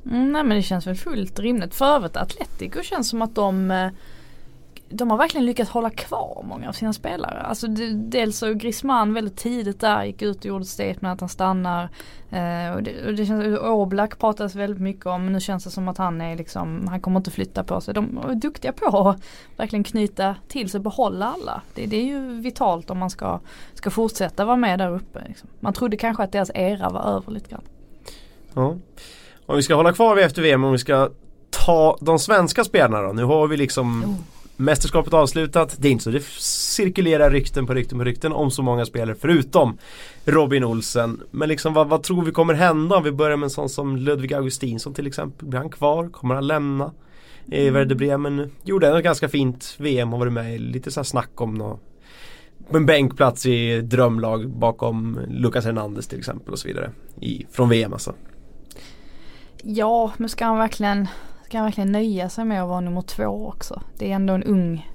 [0.06, 1.74] Mm, nej men det känns väl fullt rimligt.
[1.74, 3.88] För övrigt Atletico känns som att de eh,
[4.92, 7.40] de har verkligen lyckats hålla kvar många av sina spelare.
[7.40, 11.28] Alltså det, dels så Griezmann väldigt tidigt där gick ut och gjorde statement att han
[11.28, 11.82] stannar.
[12.30, 15.70] Eh, och det, och det känns, Oblak pratas väldigt mycket om men nu känns det
[15.70, 17.94] som att han är liksom, han kommer inte flytta på sig.
[17.94, 19.22] De är duktiga på att
[19.56, 21.62] verkligen knyta till sig, behålla alla.
[21.74, 23.40] Det, det är ju vitalt om man ska,
[23.74, 25.24] ska fortsätta vara med där uppe.
[25.28, 25.48] Liksom.
[25.60, 27.64] Man trodde kanske att deras era var över lite grann.
[28.54, 28.76] Ja.
[29.46, 31.10] Om vi ska hålla kvar vid efter VM, om vi ska
[31.50, 33.12] ta de svenska spelarna då.
[33.12, 34.39] Nu har vi liksom Oh.
[34.60, 35.76] Mästerskapet avslutat.
[35.78, 39.16] Det är inte så det cirkulerar rykten på rykten på rykten om så många spelare
[39.20, 39.78] förutom
[40.24, 41.20] Robin Olsen.
[41.30, 43.96] Men liksom vad, vad tror vi kommer hända om vi börjar med en sån som
[43.96, 45.48] Ludvig Augustinsson till exempel.
[45.48, 46.08] Blir han kvar?
[46.08, 46.92] Kommer han lämna?
[47.52, 47.74] Mm.
[47.74, 51.04] Werder Bremen gjorde ändå ett ganska fint VM och varit med i lite så här
[51.04, 51.80] snack om något
[52.74, 56.90] en bänkplats i drömlag bakom Lucas Hernandez till exempel och så vidare.
[57.20, 58.14] I, från VM alltså.
[59.62, 61.08] Ja, men ska han verkligen
[61.50, 63.82] Ska han verkligen nöja sig med att vara nummer två också?
[63.98, 64.90] Det är ändå en ung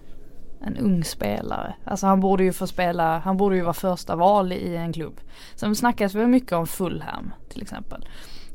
[0.62, 1.76] En ung spelare.
[1.84, 5.20] Alltså han borde ju få spela, han borde ju vara första val i en klubb.
[5.56, 8.08] Sen snackas väl mycket om Fulham till exempel.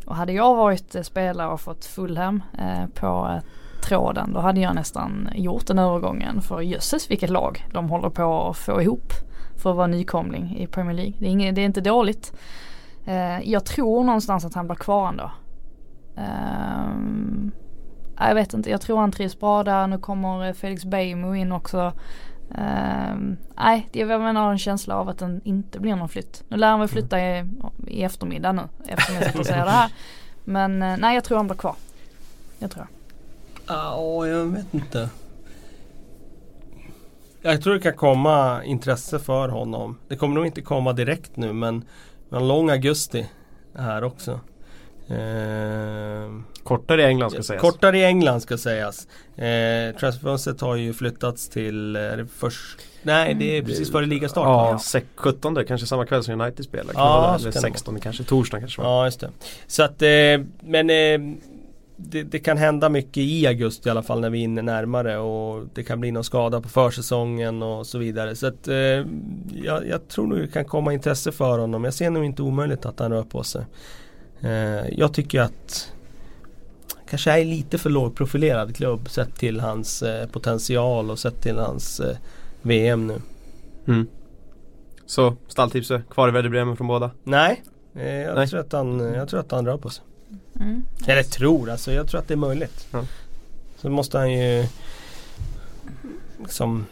[0.07, 3.43] Och hade jag varit eh, spelare och fått Fulham eh, på eh,
[3.83, 6.43] tråden då hade jag nästan gjort den övergången.
[6.43, 9.13] För jösses vilket lag de håller på att få ihop
[9.57, 11.15] för att vara nykomling i Premier League.
[11.19, 12.33] Det är, inget, det är inte dåligt.
[13.07, 15.31] Eh, jag tror någonstans att han blir kvar ändå.
[16.17, 17.53] Ehm,
[18.29, 19.87] jag vet inte, jag tror han trivs bra där.
[19.87, 21.93] Nu kommer eh, Felix Beijmo in också.
[22.55, 26.45] Ehm, nej, jag menar en känsla av att den inte blir någon flytt.
[26.49, 27.45] Nu lär han väl flytta i,
[27.87, 29.93] i eftermiddag nu eftersom jag sitter och säger det här.
[30.45, 31.75] Men eh, nej, jag tror han blir kvar.
[32.59, 32.87] Jag tror
[33.66, 35.11] Ja, jag vet inte.
[37.43, 39.99] Jag tror det kan komma intresse för honom.
[40.09, 41.85] Det kommer nog inte komma direkt nu men
[42.31, 43.27] en lång augusti
[43.75, 44.41] här också.
[45.11, 46.31] Eh,
[46.65, 47.61] Kortare i England ska sägas.
[47.63, 49.09] Kortare i England ska sägas.
[49.37, 52.79] Eh, Transferfönstret har ju flyttats till eh, det först...
[53.03, 54.45] Nej det är precis före ligastart?
[54.47, 56.95] Ja, sex- 17 kanske samma kväll som United spelar.
[56.95, 58.83] Ja, Eller kan det 16 kanske, torsdag kanske.
[58.83, 59.31] Ja just det.
[59.67, 60.09] Så att, eh,
[60.61, 61.37] men eh,
[61.97, 65.19] det, det kan hända mycket i augusti i alla fall när vi är inne närmare
[65.19, 68.37] och det kan bli någon skada på försäsongen och så vidare.
[68.37, 68.75] Så att eh,
[69.65, 71.85] jag, jag tror nog det kan komma intresse för honom.
[71.85, 73.65] Jag ser nog inte omöjligt att han rör på sig.
[74.43, 75.93] Eh, jag tycker att
[77.11, 82.01] kanske är lite för lågprofilerad klubb sett till hans eh, potential och sett till hans
[82.01, 82.16] eh,
[82.62, 83.20] VM nu.
[83.86, 84.07] Mm.
[85.07, 87.11] Så stalltipset, kvar i Werder Bremen från båda.
[87.24, 87.62] Nej,
[87.95, 88.49] eh, jag, Nej.
[88.49, 90.05] Tror att han, jag tror att han rör på sig.
[90.53, 90.62] jag.
[90.62, 90.82] Mm.
[91.07, 92.88] Eller tror, alltså jag tror att det är möjligt.
[92.91, 93.05] Ja.
[93.76, 94.66] Så måste han ju
[96.38, 96.86] liksom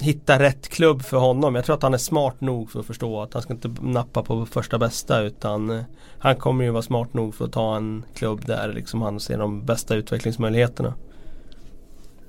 [0.00, 1.54] hitta rätt klubb för honom.
[1.54, 4.22] Jag tror att han är smart nog för att förstå att han ska inte nappa
[4.22, 5.82] på första bästa utan eh,
[6.18, 9.38] han kommer ju vara smart nog för att ta en klubb där liksom han ser
[9.38, 10.94] de bästa utvecklingsmöjligheterna.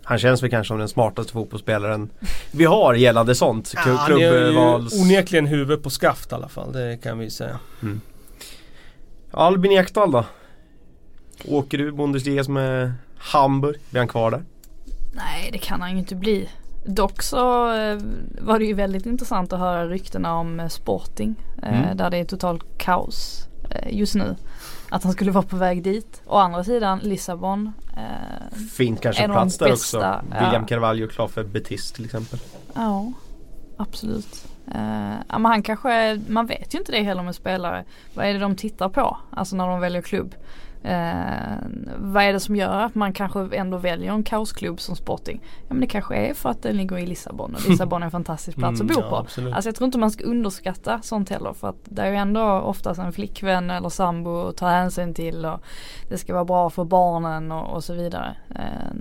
[0.03, 2.09] Han känns väl kanske som den smartaste fotbollsspelaren
[2.51, 3.73] vi har gällande sånt.
[3.75, 5.01] Klu- han är ju Klubbvals...
[5.01, 7.59] onekligen huvud på skaft i alla fall, det kan vi säga.
[9.31, 10.25] Albin Ekdal då?
[11.47, 13.75] Åker du Bundesliga med Hamburg?
[13.89, 14.43] Blir han kvar där?
[15.13, 16.49] Nej det kan han ju inte bli.
[16.85, 17.97] Dock så eh,
[18.41, 21.35] var det ju väldigt intressant att höra ryktena om eh, Sporting.
[21.63, 21.97] Eh, Mm.
[21.97, 24.35] Där det är totalt kaos eh, just nu.
[24.89, 26.21] Att han skulle vara på väg dit.
[26.25, 27.73] Å andra sidan Lissabon.
[27.97, 30.21] Eh, Fint kanske plats där bästa, också.
[30.25, 30.67] William ja.
[30.67, 32.39] Carvalho klar för Betis till exempel.
[32.75, 33.11] ja.
[33.77, 34.45] absolut.
[35.27, 37.85] Ja, men han kanske, man vet ju inte det heller med spelare.
[38.13, 39.17] Vad är det de tittar på?
[39.29, 40.35] Alltså när de väljer klubb.
[40.85, 41.57] Uh,
[41.97, 45.41] vad är det som gör att man kanske ändå väljer en kaosklubb som Sporting?
[45.43, 48.11] Ja men det kanske är för att den ligger i Lissabon och Lissabon är en
[48.11, 49.27] fantastisk plats mm, att bo på.
[49.37, 52.15] Ja, alltså jag tror inte man ska underskatta sånt heller för att det är ju
[52.15, 55.59] ändå oftast en flickvän eller sambo att ta hänsyn till och
[56.09, 58.35] det ska vara bra för barnen och, och så vidare.
[58.49, 58.93] Uh,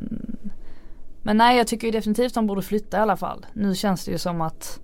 [1.22, 3.46] men nej jag tycker definitivt att de borde flytta i alla fall.
[3.52, 4.80] Nu känns det ju som att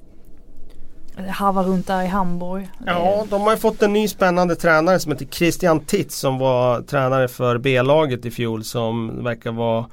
[1.29, 2.69] harva runt där i Hamburg.
[2.87, 6.83] Ja, de har ju fått en ny spännande tränare som heter Christian Titz som var
[6.83, 9.87] tränare för B-laget i fjol som verkar vara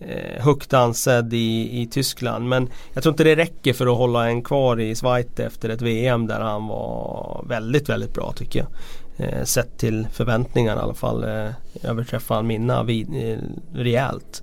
[0.00, 2.48] eh, högt ansedd i, i Tyskland.
[2.48, 5.82] Men jag tror inte det räcker för att hålla en kvar i Schweiz efter ett
[5.82, 8.68] VM där han var väldigt, väldigt bra tycker jag.
[9.16, 11.24] Eh, sett till förväntningarna i alla fall.
[11.24, 11.50] Eh,
[11.82, 13.38] överträffar han mina vid, eh,
[13.74, 14.42] rejält.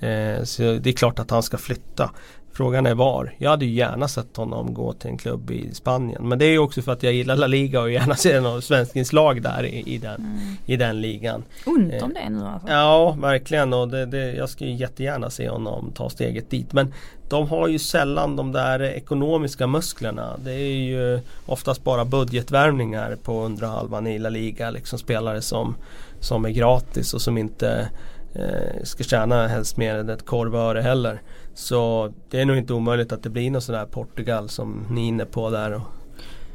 [0.00, 2.10] Eh, så det är klart att han ska flytta.
[2.56, 3.34] Frågan är var.
[3.38, 6.28] Jag hade ju gärna sett honom gå till en klubb i Spanien.
[6.28, 8.64] Men det är ju också för att jag gillar La Liga och gärna ser något
[8.64, 10.56] svenskt inslag där i, i, den, mm.
[10.66, 11.44] i den ligan.
[11.66, 12.68] Ont om det nu alltså.
[12.68, 13.72] Ja, verkligen.
[13.72, 16.72] Och det, det, jag skulle jättegärna se honom ta steget dit.
[16.72, 16.92] Men
[17.28, 20.36] de har ju sällan de där ekonomiska musklerna.
[20.44, 24.70] Det är ju oftast bara budgetvärvningar på undre halvan i La Liga.
[24.70, 25.74] Liksom spelare som,
[26.20, 27.86] som är gratis och som inte eh,
[28.82, 31.22] ska tjäna helst mer än ett korvöre heller.
[31.54, 35.08] Så det är nog inte omöjligt att det blir något sådär Portugal som ni är
[35.08, 35.82] inne på där och,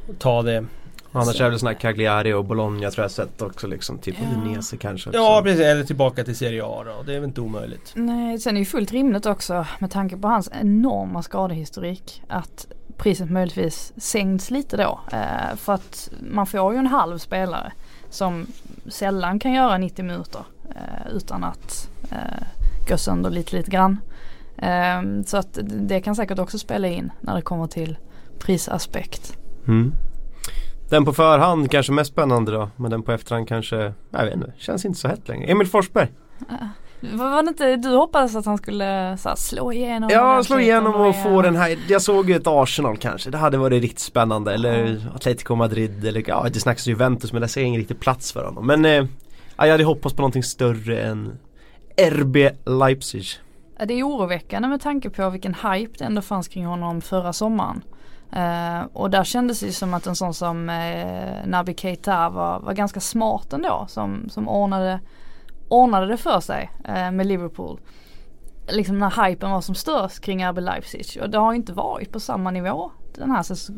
[0.07, 0.65] och ta det.
[1.11, 1.43] Annars så.
[1.43, 3.97] är det sådana här Cagliari och Bologna tror jag sett också liksom.
[3.97, 4.37] Typ ja.
[4.37, 5.09] Udinese kanske.
[5.09, 5.21] Också.
[5.21, 7.03] Ja precis, eller tillbaka till Serie A då.
[7.05, 7.91] Det är väl inte omöjligt.
[7.95, 12.67] Nej, sen är det ju fullt rimligt också med tanke på hans enorma skadehistorik att
[12.97, 14.99] priset möjligtvis sänks lite då.
[15.11, 17.71] Eh, för att man får ju en halv spelare
[18.09, 18.47] som
[18.87, 20.58] sällan kan göra 90 minuter eh,
[21.11, 22.43] utan att eh,
[22.89, 23.97] gå sönder lite lite grann.
[25.01, 27.97] Um, så att det kan säkert också spela in när det kommer till
[28.39, 29.37] prisaspekt.
[29.67, 29.93] Mm.
[30.89, 34.53] Den på förhand kanske mest spännande då men den på efterhand kanske, jag vet inte,
[34.57, 35.51] känns inte så hett längre.
[35.51, 36.07] Emil Forsberg.
[36.51, 36.67] Uh.
[37.01, 40.09] Var det inte, du hoppades att han skulle så här, slå igenom?
[40.13, 43.57] Ja, slå igenom och få den här, jag såg ju ett Arsenal kanske, det hade
[43.57, 44.53] varit riktigt spännande.
[44.53, 45.01] Eller mm.
[45.15, 48.45] Atletico Madrid eller ja det snackas Juventus men där ser jag ingen riktig plats för
[48.45, 48.67] honom.
[48.67, 49.05] Men eh,
[49.65, 51.39] jag hade hoppats på någonting större än
[52.11, 53.25] RB Leipzig.
[53.85, 57.83] Det är oroväckande med tanke på vilken hype det ändå fanns kring honom förra sommaren.
[58.35, 62.73] Uh, och där kändes det som att en sån som uh, Naby Keita var, var
[62.73, 64.99] ganska smart ändå som, som ordnade,
[65.67, 67.79] ordnade det för sig uh, med Liverpool.
[68.71, 72.19] Liksom när hypen var som störst kring RB Leipzig och det har inte varit på
[72.19, 73.69] samma nivå den här säs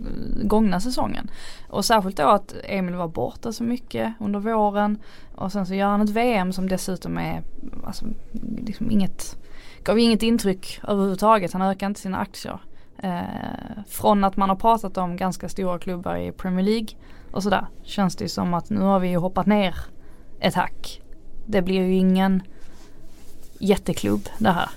[0.44, 1.30] gångna säsongen.
[1.70, 4.98] Och särskilt då att Emil var borta så mycket under våren
[5.36, 7.44] och sen så gör han ett VM som dessutom är
[7.86, 8.06] alltså,
[8.58, 9.38] liksom inget
[9.84, 11.54] gav inget intryck överhuvudtaget.
[11.54, 12.60] Han ökar inte sina aktier.
[12.98, 16.88] Eh, från att man har pratat om ganska stora klubbar i Premier League
[17.32, 19.76] och sådär känns det som att nu har vi hoppat ner
[20.40, 21.02] ett hack.
[21.46, 22.44] Det blir ju ingen
[23.60, 24.70] jätteklubb det här.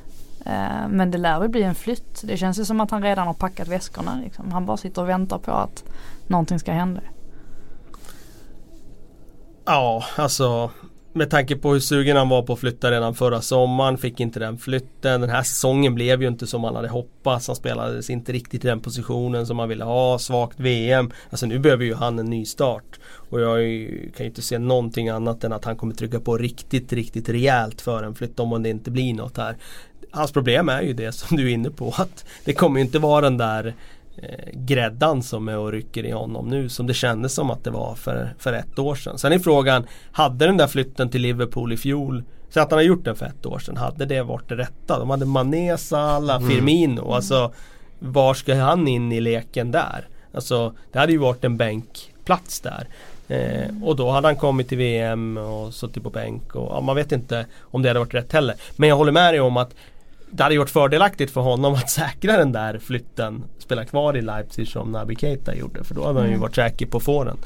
[0.45, 2.22] Eh, men det lär väl bli en flytt.
[2.24, 4.20] Det känns ju som att han redan har packat väskorna.
[4.24, 4.53] Liksom.
[4.53, 5.84] Han bara sitter och väntar på att
[6.26, 7.01] någonting ska hända.
[9.64, 10.70] Ja, alltså
[11.16, 14.40] med tanke på hur sugen han var på att flytta redan förra sommaren, fick inte
[14.40, 15.20] den flytten.
[15.20, 17.47] Den här säsongen blev ju inte som han hade hoppats.
[17.47, 20.18] Han spelades inte riktigt i den positionen som han ville ha.
[20.18, 21.11] Svagt VM.
[21.30, 23.01] Alltså nu behöver ju han en ny start.
[23.30, 23.59] Och jag
[24.16, 27.80] kan ju inte se någonting annat än att han kommer trycka på riktigt, riktigt rejält
[27.80, 29.57] för en flytt om det inte blir något här.
[30.15, 32.99] Hans problem är ju det som du är inne på att det kommer ju inte
[32.99, 33.75] vara den där
[34.17, 37.71] eh, gräddan som är och rycker i honom nu som det kändes som att det
[37.71, 39.19] var för, för ett år sedan.
[39.19, 42.85] Sen är frågan, hade den där flytten till Liverpool i fjol så att han har
[42.85, 44.99] gjort den för ett år sedan, hade det varit det rätta?
[44.99, 46.51] De hade Mané, Salah, mm.
[46.51, 47.01] Firmino.
[47.01, 47.12] Mm.
[47.12, 47.53] Alltså,
[47.99, 50.09] var ska han in i leken där?
[50.35, 52.89] Alltså, det hade ju varit en bänkplats där.
[53.29, 56.97] Eh, och då hade han kommit till VM och suttit på bänk och ja, man
[56.97, 58.55] vet inte om det hade varit rätt heller.
[58.77, 59.75] Men jag håller med dig om att
[60.37, 63.45] det hade gjort fördelaktigt för honom att säkra den där flytten.
[63.59, 65.85] Spela kvar i Leipzig som Naby Keita gjorde.
[65.85, 66.41] För då hade han ju mm.
[66.41, 67.37] varit säker på att få den.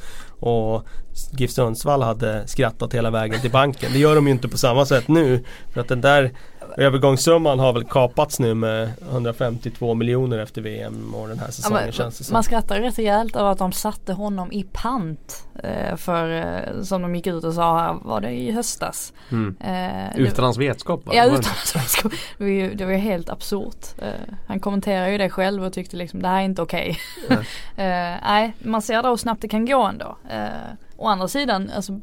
[0.41, 0.86] Och
[1.32, 3.93] GIF Sundsvall hade skrattat hela vägen till banken.
[3.93, 5.45] Det gör de ju inte på samma sätt nu.
[5.72, 6.32] För att den där
[6.77, 11.93] Övergångssumman har väl kapats nu med 152 miljoner efter VM och den här säsongen ja,
[11.93, 12.33] känns det som.
[12.33, 15.45] Man skrattar rätt rejält över att de satte honom i pant.
[15.62, 19.12] Eh, för eh, som de gick ut och sa var det i höstas.
[19.31, 19.57] Mm.
[19.61, 21.12] Eh, utan hans vetskap va?
[21.14, 22.12] Ja utan hans vetskap.
[22.39, 23.87] Det var ju, det var ju helt absurt.
[23.99, 26.99] Eh, han kommenterar ju det själv och tyckte liksom det här är inte okej.
[27.25, 27.39] Okay.
[27.77, 30.16] Eh, nej man ser då hur snabbt det kan gå ändå.
[30.31, 30.49] Eh,
[30.97, 32.01] å andra sidan, alltså,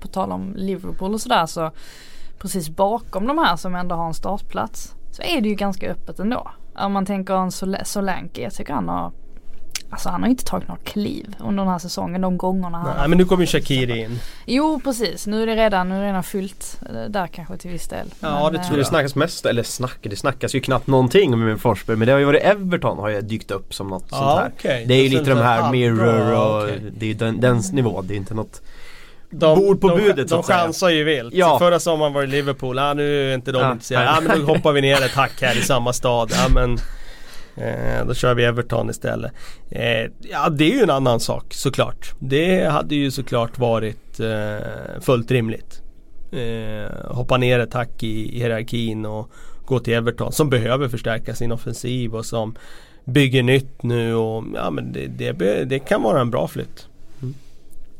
[0.00, 1.70] på tal om Liverpool och sådär så
[2.38, 6.18] precis bakom de här som ändå har en startplats så är det ju ganska öppet
[6.18, 6.50] ändå.
[6.76, 9.12] Om man tänker en Sol Solanke, jag tycker han har
[9.90, 13.08] Alltså han har inte tagit några kliv under den här säsongen de gångerna han Nej
[13.08, 14.18] men nu kommer ju Shakiri in.
[14.46, 17.70] Jo precis, nu är det redan, nu är det redan fyllt eh, där kanske till
[17.70, 18.06] viss del.
[18.20, 21.60] Ja, det eh, tror Det snackas mest, eller snack, det snackas ju knappt någonting med
[21.60, 24.52] Forsberg men det har ju varit Everton har ju dykt upp som något sånt här.
[24.58, 24.84] okej.
[24.88, 26.92] Det är ju lite de här allt mirror och okej.
[26.96, 28.62] det är ju den, dens nivå, det är inte något
[29.38, 31.34] de, bord på de, budet, så De chansar ju vilt.
[31.34, 31.58] Ja.
[31.58, 33.72] Förra sommaren var det Liverpool, ah, nu är inte de Ja.
[33.72, 34.04] intresserade.
[34.06, 36.32] Ja men då hoppar vi ner ett hack här i samma stad.
[36.34, 36.72] Ja men
[37.56, 39.32] eh, Då kör vi Everton istället.
[39.70, 42.12] Eh, ja det är ju en annan sak såklart.
[42.18, 45.80] Det hade ju såklart varit eh, fullt rimligt.
[46.32, 49.30] Eh, hoppa ner ett hack i, i hierarkin och
[49.66, 52.54] gå till Everton som behöver förstärka sin offensiv och som
[53.04, 56.88] bygger nytt nu och ja men det, det, det kan vara en bra flytt.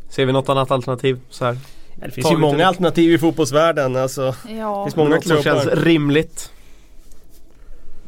[0.09, 1.57] Ser vi något annat alternativ så här?
[2.01, 2.65] Ja, det finns ju Taget många ut.
[2.67, 4.35] alternativ i fotbollsvärlden alltså.
[4.59, 6.51] Ja, finns många något som känns rimligt?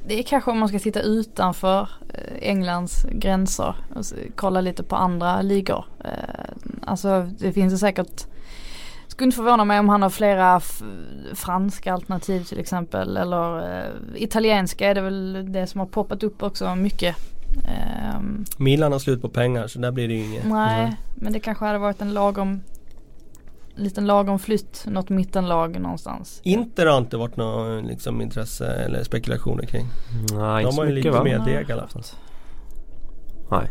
[0.08, 4.04] det är kanske om man ska titta utanför eh, Englands gränser och
[4.36, 5.84] kolla lite på andra ligor.
[6.04, 6.10] Eh,
[6.86, 8.26] Alltså det finns ju säkert
[9.08, 10.60] skulle inte förvåna mig om han har flera
[11.34, 16.42] franska alternativ till exempel eller eh, italienska är det väl det som har poppat upp
[16.42, 17.16] också mycket.
[17.68, 20.46] Ehm, Milan har slut på pengar så där blir det ju inget.
[20.46, 22.60] nej, men det kanske hade varit en lagom
[23.76, 26.40] liten lagom flytt, något mittenlag någonstans.
[26.44, 29.86] Inter har inte varit något liksom, intresse eller spekulationer kring.
[30.32, 31.24] Nej, De har ju lite va?
[31.24, 32.02] mer deg i alla fall.
[33.50, 33.70] Nej.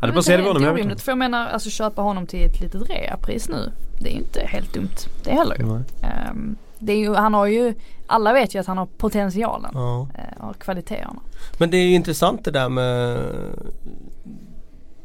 [0.00, 0.98] Passerat det är honom inte i Everton.
[0.98, 3.72] för jag menar alltså köpa honom till ett litet reapris nu.
[4.00, 4.88] Det är ju inte helt dumt
[5.24, 5.56] det heller.
[5.58, 5.82] Nej.
[6.02, 6.32] Är
[6.80, 7.74] ju, han har ju,
[8.06, 10.08] alla vet ju att han har potentialen Ja.
[10.14, 11.20] eh, och kvaliteterna.
[11.58, 13.18] Men det är ju intressant det där med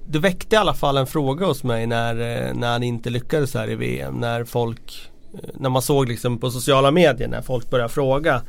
[0.08, 2.14] Det väckte i alla fall en fråga hos mig när,
[2.48, 4.14] eh, när han inte lyckades här i VM.
[4.16, 8.42] När folk eh, När man såg liksom på sociala medier när folk började fråga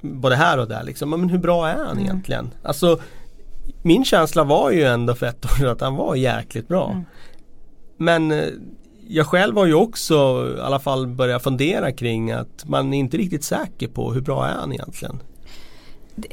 [0.00, 2.04] Både här och där liksom, men hur bra är han Mm.
[2.04, 2.50] egentligen?
[2.62, 2.98] Alltså
[3.82, 6.90] Min känsla var ju ändå för ett år sedan att han var jäkligt bra.
[6.90, 7.04] Mm.
[7.96, 8.42] Men
[9.08, 10.14] jag själv har ju också
[10.58, 14.46] i alla fall börjat fundera kring att man är inte riktigt säker på hur bra
[14.46, 15.22] är han egentligen.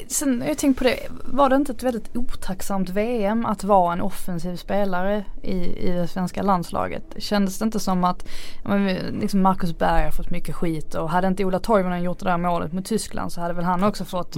[0.08, 4.02] Sen jag tänkt på det, var det inte ett väldigt otacksamt VM att vara en
[4.02, 7.04] offensiv spelare i, i det svenska landslaget?
[7.18, 8.28] Kändes det inte som att
[8.64, 8.88] men,
[9.22, 12.38] liksom Marcus Berg har fått mycket skit och hade inte Ola Toivonen gjort det där
[12.38, 14.36] målet mot Tyskland så hade väl han också fått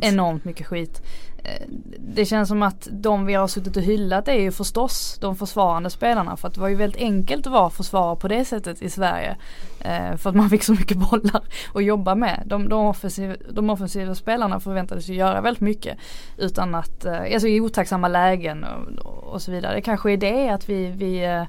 [0.00, 1.02] enormt mycket skit.
[1.44, 1.66] Eh,
[1.98, 5.90] det känns som att de vi har suttit och hyllat är ju förstås de försvarande
[5.90, 8.90] spelarna för att det var ju väldigt enkelt att vara försvarare på det sättet i
[8.90, 9.36] Sverige.
[9.80, 11.42] Eh, för att man fick så mycket bollar
[11.74, 12.42] att jobba med.
[12.46, 15.98] De, de, offensiva, de offensiva spelarna förväntades ju göra väldigt mycket
[16.36, 18.64] utan att, eh, alltså i otacksamma lägen
[19.04, 19.74] och, och så vidare.
[19.74, 21.44] Det kanske är det att vi, vi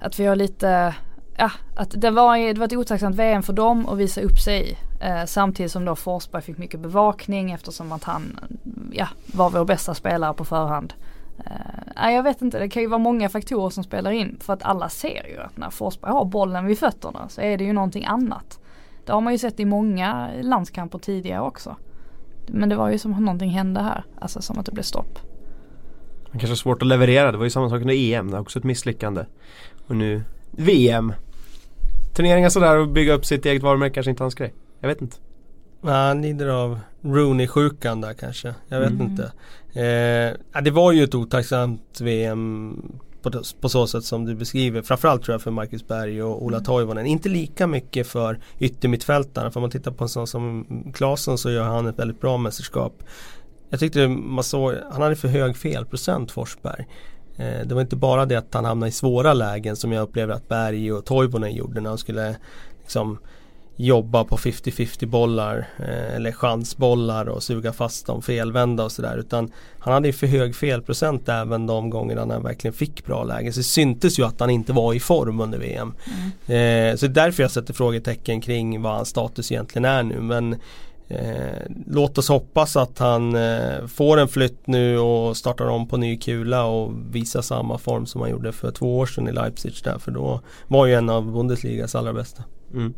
[0.00, 0.94] att vi har lite
[1.40, 4.70] Ja, att det var, det var ett otacksamt VM för dem att visa upp sig
[4.70, 4.76] i.
[5.00, 8.40] Eh, samtidigt som då Forsberg fick mycket bevakning eftersom att han
[8.92, 10.94] ja, var vår bästa spelare på förhand.
[11.38, 11.52] Eh,
[11.96, 14.36] nej, jag vet inte, det kan ju vara många faktorer som spelar in.
[14.40, 17.64] För att alla ser ju att när Forsberg har bollen vid fötterna så är det
[17.64, 18.60] ju någonting annat.
[19.04, 21.76] Det har man ju sett i många landskamper tidigare också.
[22.46, 24.04] Men det var ju som att någonting hände här.
[24.20, 25.18] Alltså som att det blev stopp.
[26.32, 28.40] Det kanske är svårt att leverera, det var ju samma sak under EM, det var
[28.40, 29.24] också ett misslyckande.
[29.86, 31.12] Och nu VM.
[32.14, 34.54] Turneringar sådär och bygga upp sitt eget varumärke kanske inte hans grej.
[34.80, 35.16] Jag vet inte.
[35.82, 38.54] Ja, han lider av Rooney-sjukan där kanske.
[38.68, 39.06] Jag vet Mm.
[39.06, 39.22] inte.
[40.54, 42.82] Eh, det var ju ett otacksamt VM
[43.22, 43.30] på,
[43.60, 44.82] på så sätt som du beskriver.
[44.82, 47.06] Framförallt tror jag för Marcus Berg och Ola Toivonen.
[47.06, 49.50] Inte lika mycket för yttermittfältarna.
[49.50, 52.36] För om man tittar på en sån som Klasen så gör han ett väldigt bra
[52.36, 53.02] mästerskap.
[53.70, 56.86] Jag tyckte man såg, han hade för hög felprocent Forsberg.
[57.36, 60.34] Eh, det var inte bara det att han hamnade i svåra lägen som jag upplever
[60.34, 62.36] att Berg och Toivonen gjorde när han skulle
[62.80, 63.18] liksom
[63.84, 69.52] jobba på 50-50 bollar eh, eller chansbollar och suga fast dem felvända och sådär utan
[69.78, 73.52] han hade ju för hög felprocent även de gångerna när han verkligen fick bra lägen.
[73.52, 75.94] Så det syntes ju att han inte var i form under VM.
[76.46, 80.20] Eh, så det är därför jag sätter frågetecken kring vad hans status egentligen är nu
[80.20, 80.52] men
[81.08, 85.96] eh, Låt oss hoppas att han eh, får en flytt nu och startar om på
[85.96, 89.74] ny kula och visar samma form som han gjorde för två år sedan i Leipzig
[89.84, 92.44] där för då var ju en av Bundesligas allra bästa.
[92.74, 92.94] Mm.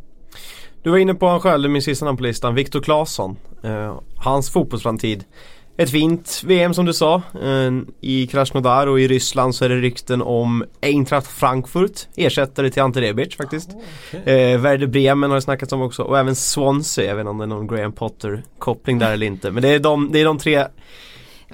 [0.83, 3.37] Du var inne på han själv, min sista namn på listan, Viktor Claesson.
[3.63, 5.23] Eh, hans fotbollsframtid.
[5.77, 7.15] Ett fint VM som du sa.
[7.43, 7.71] Eh,
[8.01, 12.07] I Krasnodar och i Ryssland så är det rykten om Eintracht Frankfurt.
[12.15, 13.69] Ersättare till Ante Rebic faktiskt.
[14.11, 17.05] Eh, Werder Bremen har det snackats om också och även Swansea.
[17.05, 19.51] Jag vet inte om det är någon Graham Potter koppling där eller inte.
[19.51, 20.65] Men det är de, det är de tre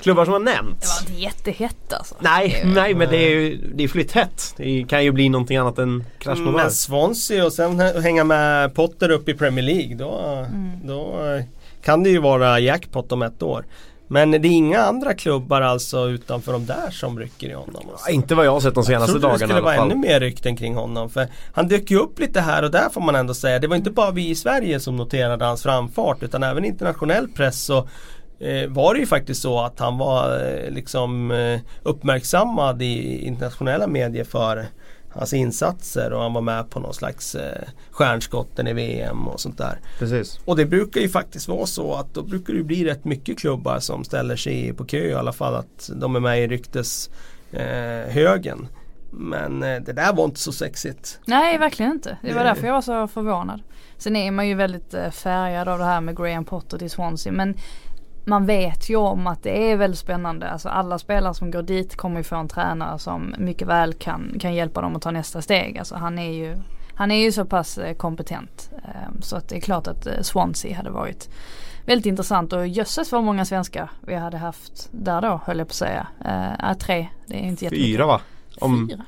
[0.01, 1.01] klubbar som har Det nämnts.
[1.03, 2.15] var inte jättehett alltså.
[2.19, 4.53] Nej, Det- nej men det är ju det är flytthett.
[4.57, 6.51] Det kan ju bli någonting annat än Krasnodar.
[6.51, 10.19] Men Swansea och sen hä- hänga med Potter upp i Premier League då,
[10.49, 10.71] Mm.
[10.87, 11.43] då eh,
[11.83, 13.65] kan det ju vara jackpot om ett år.
[14.11, 17.83] Men det är inga andra klubbar alltså utanför de där som rycker i honom?
[17.91, 18.09] Alltså.
[18.11, 20.19] Inte vad jag har sett de senaste jag dagarna det skulle i vara ännu mer
[20.19, 21.09] rykten kring honom.
[21.09, 23.59] För han dök ju upp lite här och där får man ändå säga.
[23.59, 27.69] Det var inte bara vi i Sverige som noterade hans framfart utan även internationell press.
[27.69, 27.85] Eh,
[28.69, 34.23] var det ju faktiskt så att han var eh, liksom eh, uppmärksammad i internationella medier
[34.23, 34.65] för
[35.13, 39.57] hans insatser och han var med på någon slags eh, stjärnskotten i VM och sånt
[39.57, 39.79] där.
[39.99, 40.39] Precis.
[40.45, 43.79] Och det brukar ju faktiskt vara så att då brukar det bli rätt mycket klubbar
[43.79, 47.13] som ställer sig på kö i alla fall att de är med i rykteshögen.
[47.51, 48.67] Eh, högen.
[49.11, 51.19] Men eh, det där var inte så sexigt.
[51.25, 52.17] Nej verkligen inte.
[52.21, 53.61] Det var därför jag var så förvånad.
[53.97, 57.31] Sen är man ju väldigt eh, färgad av det här med Graham Potter till Swansea
[57.31, 57.57] men
[58.25, 60.49] man vet ju om att det är väldigt spännande.
[60.49, 64.35] Alltså alla spelare som går dit kommer ju få en tränare som mycket väl kan,
[64.39, 65.77] kan hjälpa dem att ta nästa steg.
[65.77, 66.57] Alltså han är ju,
[66.95, 68.69] han är ju så pass eh, kompetent.
[68.85, 71.29] Eh, Så att det är klart att eh, Swansea hade varit
[71.85, 75.71] väldigt intressant och jösses vad många svenskar vi hade haft där då höll jag på
[75.71, 76.07] att säga.
[76.25, 77.87] Eh, tre, det är inte jättemycket.
[77.87, 78.21] Fyra va?
[78.59, 79.05] Om Fyra?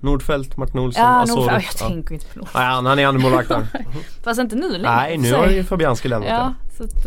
[0.00, 1.36] Nordfeldt, Martin Olsson, Ja, Asoro.
[1.40, 1.88] nog, jag Ja.
[1.88, 2.48] tänker inte på Nord.
[2.54, 3.66] Nej, han är andremålvakt där.
[4.24, 4.96] Fast inte nu längre.
[4.96, 7.06] Nej, nu har ju Fabianski lämnat Ja, så att,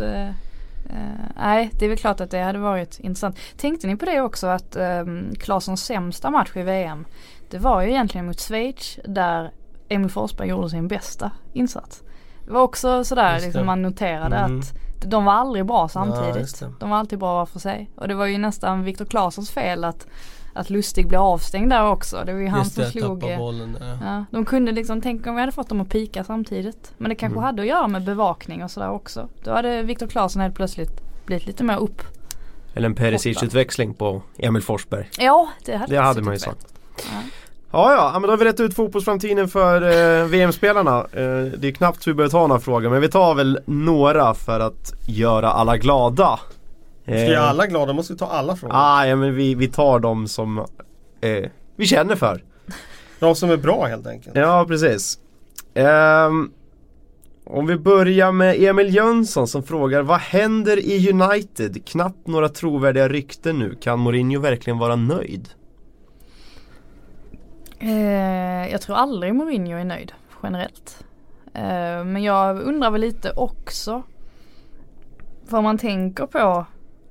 [0.88, 3.36] eh, nej det är väl klart att det hade varit intressant.
[3.56, 7.04] Tänkte ni på det också att um, Claessons sämsta match i VM
[7.50, 9.50] det var ju egentligen mot Schweiz där
[9.88, 12.02] Emil Forsberg gjorde sin bästa insats.
[12.46, 14.58] Det var också sådär liksom man noterade Mm.
[14.60, 14.74] att
[15.10, 16.60] de var aldrig bra Ja, samtidigt.
[16.60, 16.72] det.
[16.80, 17.90] de var alltid bra var för sig.
[17.94, 20.06] Och det var ju nästan Viktor Claessons fel att,
[20.58, 22.22] att Lustig blev avstängd där också.
[22.26, 23.76] Det var ju han Just som det, slog tappa bollen.
[23.80, 23.98] Ja.
[24.02, 26.92] Ja, de kunde liksom, tänk om vi hade fått dem att pika samtidigt.
[26.98, 27.44] Men det kanske Mm.
[27.44, 29.28] hade att göra med bevakning och sådär också.
[29.44, 32.02] Då hade Viktor Claesson helt plötsligt blivit lite mer upp.
[32.74, 35.08] Eller en Perisic-utväxling på Emil Forsberg.
[35.18, 36.66] Ja, det hade, Det hade man ju sagt.
[36.96, 37.02] Ja.
[37.72, 40.98] Ja, ja, men då har vi rätt ut fotbollsframtiden för eh, VM-spelarna.
[40.98, 44.34] Eh, det är knappt så vi börjar ta några frågor, men vi tar väl några
[44.34, 46.40] för att göra alla glada.
[47.08, 48.74] Ska göra alla glada måste vi ta alla frågor.
[48.76, 50.58] Ah, ja, men vi, vi tar dem som
[51.20, 52.44] eh, vi känner för.
[53.18, 54.36] De som är bra helt enkelt.
[54.36, 55.18] Ja, precis.
[55.74, 56.50] Ehm,
[57.44, 61.86] om vi börjar med Emil Jönsson som frågar Vad händer i United?
[61.86, 63.74] Knappt några trovärdiga rykten nu.
[63.80, 65.48] Kan Mourinho verkligen vara nöjd?
[67.78, 71.04] Eh, jag tror aldrig Mourinho är nöjd generellt.
[71.54, 74.02] Eh, men jag undrar väl lite också
[75.48, 76.66] vad man tänker på.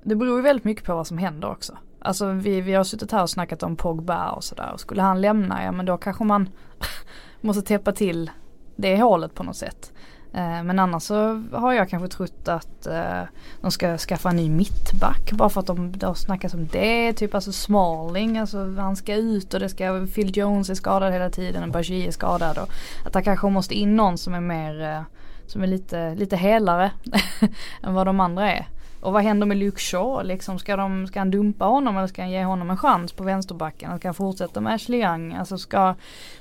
[0.08, 1.78] Det beror ju väldigt mycket på vad som händer också.
[1.99, 4.72] Alltså vi, vi har suttit här och snackat om Pogba och sådär.
[4.74, 6.49] Och skulle han lämna, ja men då kanske man
[7.41, 8.32] måste täppa till
[8.76, 9.91] det hålet på något sätt.
[10.34, 13.22] Eh, Men annars så har jag kanske trott att eh,
[13.62, 17.14] de ska skaffa en ny mittback bara för att de, det har snackat om det.
[17.14, 21.30] Typ alltså Smalling, alltså han ska ut och det ska, Phil Jones är skadad hela
[21.30, 22.58] tiden och Bashir är skadad.
[22.58, 22.70] Och
[23.05, 25.01] att det kanske måste in någon som är mer, eh,
[25.47, 26.91] som är lite, lite helare
[27.84, 28.68] än vad de andra är.
[29.01, 30.59] Och vad händer med Luke Shaw liksom?
[30.59, 33.97] Ska, de, ska han dumpa honom eller ska han ge honom en chans på vänsterbacken?
[33.99, 35.33] Ska han fortsätta med Ashley Young?
[35.33, 35.95] Alltså ska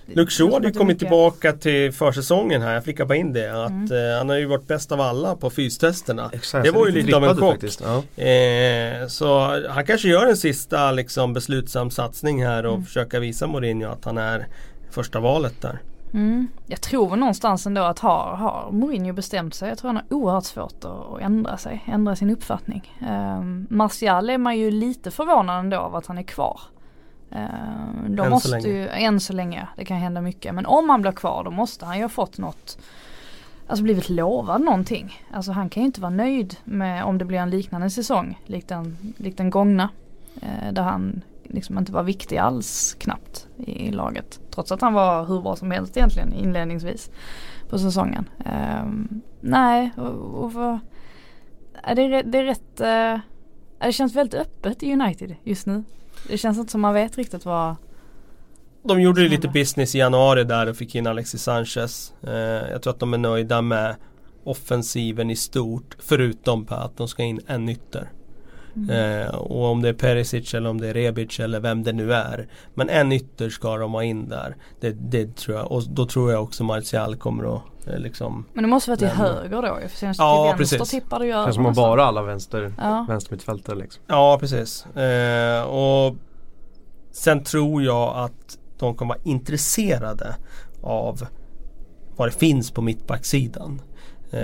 [0.07, 3.65] Luke Shaw hade ju kommit mycket- tillbaka till försäsongen här, jag flickar bara in det.
[3.65, 4.11] Att, Mm.
[4.13, 6.31] eh, han har ju varit bäst av alla på fystesterna.
[6.33, 7.53] Exakt, Det var ju lite av en chock.
[7.53, 7.81] faktiskt.
[8.17, 8.23] Ja.
[8.25, 9.39] Eh, så
[9.69, 12.85] han kanske gör en sista liksom, beslutsam satsning här och Mm.
[12.87, 14.47] försöka visa Mourinho att han är
[14.91, 15.79] första valet där.
[16.17, 16.49] Mm.
[16.67, 19.69] Jag tror väl någonstans ändå att har, har Mourinho bestämt sig.
[19.69, 22.93] Jag tror han har oerhört svårt att, ändra sig, ändra sin uppfattning.
[23.11, 26.61] Um, Martial är man ju lite förvånad ändå av att han är kvar.
[27.31, 28.69] Um, då Än så måste länge.
[28.69, 30.55] ju, än så länge, det kan hända mycket.
[30.55, 32.79] Men om han blir kvar då måste han ju ha fått något
[33.69, 35.23] Alltså blivit lovad någonting.
[35.33, 38.41] Alltså han kan ju inte vara nöjd med om det blir en liknande säsong.
[38.47, 39.89] Likt den, likt den gångna.
[40.43, 44.41] Eh, där han liksom inte var viktig alls knappt i, i laget.
[44.51, 47.11] Trots att han var hur bra som helst egentligen inledningsvis
[47.69, 48.29] på säsongen.
[48.45, 50.79] Ehm, nej, och, och vad,
[51.83, 53.21] är det, det är rätt, eh,
[53.87, 55.85] det känns väldigt öppet i United just nu.
[56.29, 57.77] Det känns inte som man vet riktigt vad,
[58.83, 62.13] De gjorde ju lite business i januari där och fick in Alexis Sanchez.
[62.23, 62.33] Eh,
[62.71, 63.97] jag tror att de är nöjda med
[64.45, 65.97] offensiven i stort.
[65.99, 68.11] Förutom på att de ska in en ytter.
[68.91, 72.13] Eh, och om det är Perisic eller om det är Rebic eller vem det nu
[72.15, 72.49] är.
[72.75, 74.57] Men en ytter ska de ha in där.
[74.81, 75.73] Det, det tror jag.
[75.73, 79.07] Och då tror jag också Martial kommer att eh, liksom Men det måste vara till
[79.07, 79.79] Men- höger då.
[79.89, 80.91] För sen Ja, till vänster precis.
[80.91, 83.07] tippar det ju över man bara alla vänster, Ja.
[83.09, 84.03] vänstermittfältare liksom.
[84.07, 84.87] Ja precis.
[84.87, 86.17] Eh, och
[87.13, 90.35] Sen tror jag att de kommer vara intresserade
[90.83, 91.27] av
[92.17, 93.81] vad det finns på mittbacksidan.
[94.31, 94.39] Eh,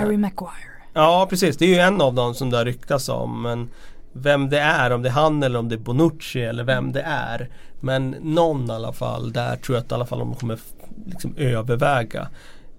[0.00, 0.77] Harry Maguire.
[0.98, 3.42] Ja precis, det är ju en av dem som det har ryktats om.
[3.42, 3.70] Men
[4.12, 7.02] vem det är, om det är han eller om det är Bonucci eller vem det
[7.02, 7.48] är.
[7.80, 10.58] Men någon i alla fall, där tror jag att i alla fall de kommer
[11.06, 12.28] liksom överväga.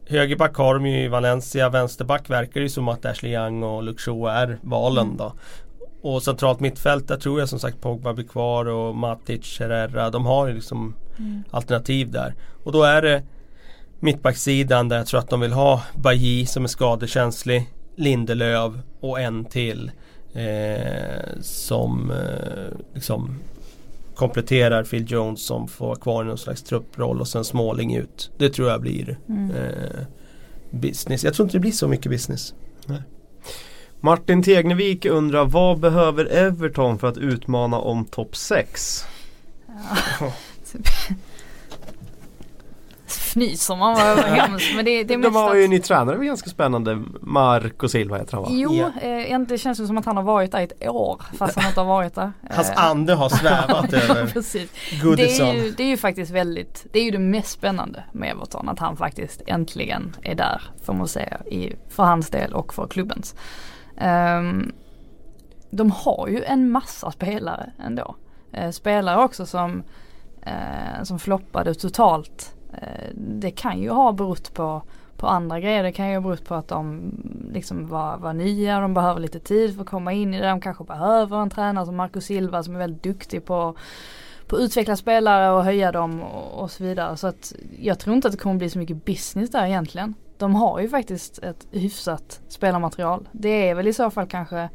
[0.08, 4.30] Högerback har de ju i Valencia, vänsterback verkar ju som att Ashley Young och Shaw
[4.30, 5.34] är valen då.
[6.02, 10.10] och centralt mittfält där tror jag som sagt Pogba blir kvar och Matic, Herrera.
[10.10, 11.44] De har ju liksom mm.
[11.52, 12.36] alternativ där.
[12.64, 13.24] Och då är det
[14.00, 17.70] mittbacksidan där jag tror att de vill ha Bailly som är skadekänslig.
[18.00, 19.91] Lindelöf och en till.
[20.34, 23.39] Eh, som eh, liksom
[24.16, 28.32] kompletterar Phil Jones som får vara kvar i någon slags trupproll och sen Småling ut.
[28.38, 29.52] Det tror jag blir mm.
[29.52, 30.06] eh,
[30.72, 31.24] business.
[31.24, 32.54] Jag tror inte det blir så mycket business.
[32.86, 33.02] Nej.
[34.00, 39.06] Martin Tegnevik undrar vad behöver Everton för att utmana om topp 6?
[40.20, 40.34] Ja.
[43.34, 44.76] fnyser man var hemskt.
[44.76, 47.04] Men det, det är De har ju en ny tränare, det är ganska spännande.
[47.22, 48.50] Marco Silva heter han va?
[48.52, 49.42] Jo, yeah.
[49.42, 52.16] det känns som att han har varit där ett år fast han inte har varit
[52.16, 52.32] där.
[52.50, 52.86] Hans eh.
[52.86, 54.72] ande har svävat över Precis.
[55.16, 58.32] Det är, ju, det är ju faktiskt väldigt, det är ju det mest spännande med
[58.32, 61.38] Everton att han faktiskt äntligen är där får man säga.
[61.46, 63.36] I, för hans del och för klubbens.
[64.02, 64.72] Um,
[65.72, 68.16] de har ju en massa spelare ändå.
[68.58, 69.84] Uh, spelare också som,
[70.48, 74.82] uh, som floppade totalt Eh, Eh, det kan ju ha berott på,
[75.18, 75.84] på andra grejer.
[75.84, 77.12] Det kan ju ha berott på att de
[77.54, 80.48] liksom var, var nya, de behöver lite tid för att komma in i det.
[80.48, 83.76] De kanske behöver en tränare som Marcus Silva som är väldigt duktig på
[84.50, 87.18] på att utveckla spelare och höja dem och, och så vidare.
[87.18, 90.14] Så att jag tror inte att det kommer bli så mycket business där egentligen.
[90.38, 93.30] De har ju faktiskt ett hyfsat spelarmaterial.
[93.32, 94.70] Det är väl i så fall kanske,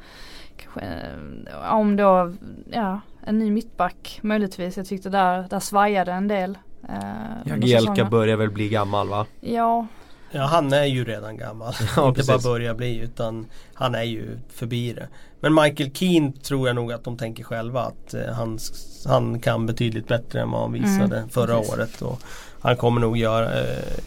[0.56, 2.32] kanske eh, om då,
[2.70, 4.76] ja, en ny mittback möjligtvis.
[4.76, 6.58] Jag tyckte där, där svajade en del.
[6.88, 9.26] Eh, Jagielka börjar väl bli gammal va?
[9.40, 9.86] Ja.
[10.30, 11.74] Ja han är ju redan gammal.
[11.96, 15.08] Ja, Inte bara börjar bli utan han är ju förbi det.
[15.40, 18.58] Men Michael Keane tror jag nog att de tänker själva att eh, han,
[19.06, 21.72] han kan betydligt bättre än vad han visade mm, förra precis.
[21.72, 22.02] året.
[22.02, 22.20] Och
[22.60, 23.98] han kommer nog göra, eh,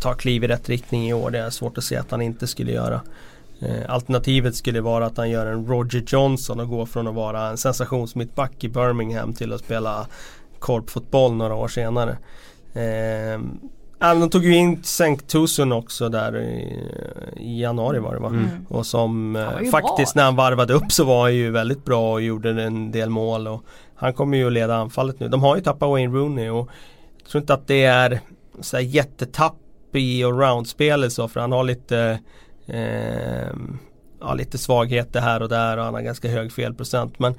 [0.00, 1.30] ta kliv i rätt riktning i år.
[1.30, 3.00] Det är svårt att se att han inte skulle göra.
[3.60, 7.48] Eh, alternativet skulle vara att han gör en Roger Johnson och går från att vara
[7.48, 10.06] en sensationsmittback i Birmingham till att spela
[10.58, 12.18] korpfotboll några år senare.
[12.72, 13.40] Eh,
[13.98, 16.84] de tog ju in Sankt Tusun också där i,
[17.36, 18.28] i, januari var det va?
[18.28, 18.48] Mm.
[18.68, 20.20] Och som eh, faktiskt bra.
[20.20, 23.48] när han varvade upp så var han ju väldigt bra och gjorde en del mål.
[23.48, 25.28] Och han kommer ju att leda anfallet nu.
[25.28, 26.70] De har ju tappat Wayne Rooney och
[27.22, 28.20] jag tror inte att det är
[28.60, 29.56] så jättetapp
[29.92, 32.18] i allround-spelet så för han har lite
[32.66, 33.48] eh,
[34.20, 37.18] ja, lite svagheter här och där och han har ganska hög felprocent.
[37.18, 37.34] Men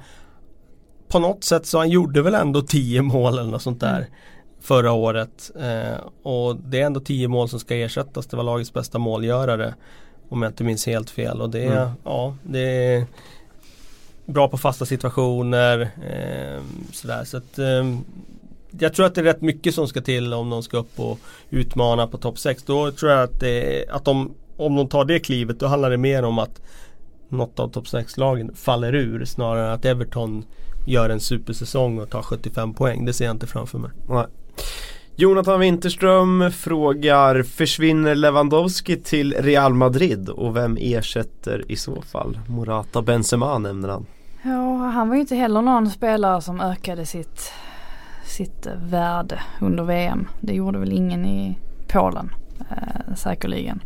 [1.10, 4.08] på något sätt så han gjorde väl ändå 10 mål eller något sånt där mm.
[4.60, 5.50] förra året.
[5.60, 8.26] Eh, och det är ändå 10 mål som ska ersättas.
[8.26, 9.74] Det var lagets bästa målgörare.
[10.28, 11.40] Om jag inte minns helt fel.
[11.40, 11.88] Och det, mm.
[12.04, 13.06] ja, det är
[14.26, 15.80] bra på fasta situationer.
[15.80, 17.24] Eh, sådär.
[17.24, 17.96] Så att, eh,
[18.78, 21.18] jag tror att det är rätt mycket som ska till om de ska upp och
[21.50, 22.62] utmana på topp 6.
[22.62, 25.96] Då tror jag att, det, att de, om de tar det klivet då handlar det
[25.96, 26.60] mer om att
[27.28, 30.44] något av topp 6-lagen faller ur snarare än att Everton
[30.86, 33.04] gör en supersäsong och tar 75 poäng.
[33.04, 33.90] Det ser jag inte framför mig.
[34.08, 34.26] Nej.
[35.16, 42.38] Jonathan Winterström frågar Försvinner Lewandowski till Real Madrid och vem ersätter i så fall?
[42.48, 44.06] Morata Benzema nämner han.
[44.42, 47.52] Ja, han var ju inte heller någon spelare som ökade sitt,
[48.24, 50.28] sitt värde under VM.
[50.40, 51.58] Det gjorde väl ingen i
[51.88, 52.30] Polen
[52.70, 53.80] eh, säkerligen.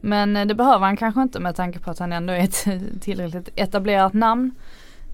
[0.00, 2.66] Men eh, det behöver han kanske inte med tanke på att han ändå är ett
[3.00, 4.54] tillräckligt etablerat namn.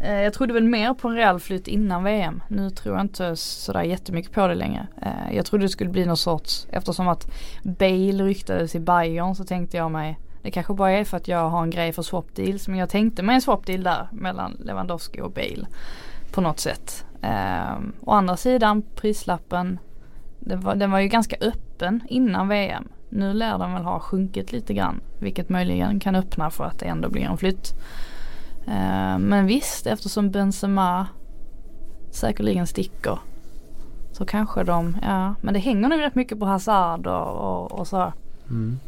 [0.03, 2.43] Eh, jag trodde väl mer på en real flytt innan VM.
[2.49, 4.87] Nu tror jag inte sådär jättemycket på det längre.
[5.03, 7.31] Eh, jag trodde det skulle bli någon sorts, eftersom att
[7.63, 11.49] Bale ryktades i Bayern så tänkte jag mig det kanske bara är för att jag
[11.49, 14.57] har en grej för swap deals men jag tänkte mig en swap deal där mellan
[14.65, 15.67] Lewandowski och Bale.
[16.33, 17.05] På något sätt.
[17.23, 19.79] Ehm, å andra sidan prislappen
[20.41, 22.89] den var, den var ju ganska öppen innan VM.
[23.09, 25.01] Nu lär den väl ha sjunkit lite grann.
[25.21, 27.75] Vilket möjligen kan öppna för att det ändå blir en flytt.
[28.67, 31.07] Eh, men visst, eftersom Benzema
[32.11, 33.19] säkerligen sticker
[34.13, 37.87] så kanske de, ja men det hänger nog rätt mycket på Hazard och, och, och
[37.87, 38.13] så.
[38.51, 38.79] Mm.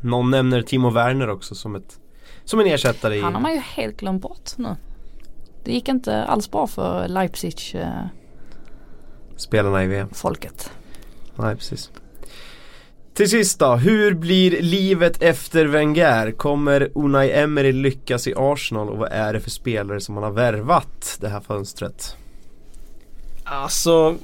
[0.00, 2.00] Någon nämner Timo Werner också som, ett,
[2.44, 3.20] som en ersättare i...
[3.20, 4.76] Han har man ju helt glömt bort nu.
[5.64, 8.06] Det gick inte alls bra för Leipzig eh,
[9.36, 10.08] Spelarna i VM.
[10.12, 10.70] Folket.
[11.36, 11.90] Nej precis.
[13.18, 16.32] Till sist då, hur blir livet efter Wenger?
[16.32, 20.30] Kommer Unai Emery lyckas i Arsenal och vad är det för spelare som han har
[20.30, 22.16] värvat det här fönstret?
[23.44, 24.16] Alltså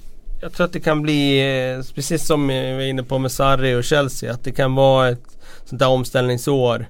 [0.42, 3.74] jag tror att det kan bli, eh, precis som vi var inne på med Sarri
[3.74, 6.86] och Chelsea, att det kan vara ett sånt där omställningsår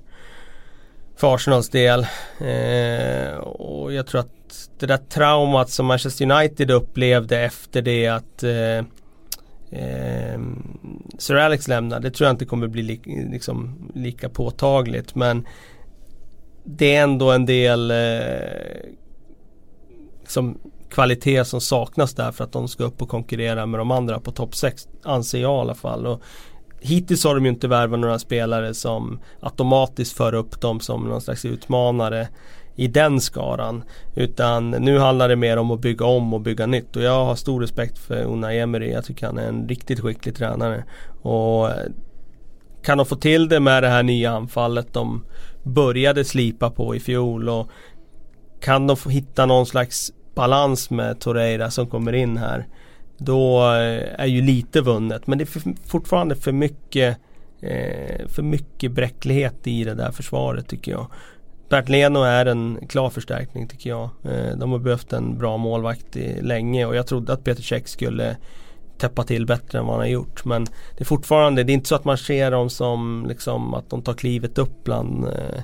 [1.16, 2.06] för Arsenals del.
[2.40, 8.43] Eh, och jag tror att det där traumat som Manchester United upplevde efter det att
[8.43, 8.86] eh,
[9.75, 10.41] eh,
[11.19, 12.01] Sir Alex lämnar.
[12.01, 13.01] Det tror jag inte kommer bli li
[13.33, 15.15] liksom, lika påtagligt.
[15.15, 15.47] Men
[16.65, 17.97] det är ändå en del eh,
[20.27, 20.59] som
[20.91, 24.33] kvalitet som saknas där för att de ska upp och konkurrera med de andra på
[24.33, 26.07] topp 6 anser jag i alla fall.
[26.07, 26.23] Och
[26.81, 31.21] hittills har de ju inte värvat några spelare som automatiskt för upp dem som någon
[31.21, 32.29] slags utmanare
[32.77, 33.85] i den skaran.
[34.15, 36.97] Utan nu handlar det mer om att bygga om och bygga nytt.
[36.97, 38.91] Och jag har stor respekt för Unai Emery.
[38.91, 40.85] Jag tycker han är en riktigt skicklig tränare.
[41.23, 41.71] Och
[42.83, 45.25] kan de få till det med det här nya anfallet de
[45.63, 47.71] började slipa på i fjol och
[48.61, 52.67] kan de få hitta någon slags balans med Torreira som kommer in här
[53.19, 57.19] då eh, är ju lite vunnet men det är fortfarande för mycket
[57.61, 61.07] eh, för mycket bräcklighet i det där försvaret tycker jag.
[61.75, 64.11] Bert Leno är en klar förstärkning tycker jag.
[64.25, 67.89] Eh, de har behövt en bra målvakt i, länge och jag trodde att Peter Cech
[67.89, 68.37] skulle
[68.99, 70.45] täppa till bättre än vad han har gjort.
[70.45, 73.91] Men det är fortfarande, det är inte så att man ser dem som liksom att
[73.91, 75.63] de tar klivet upp bland, eh,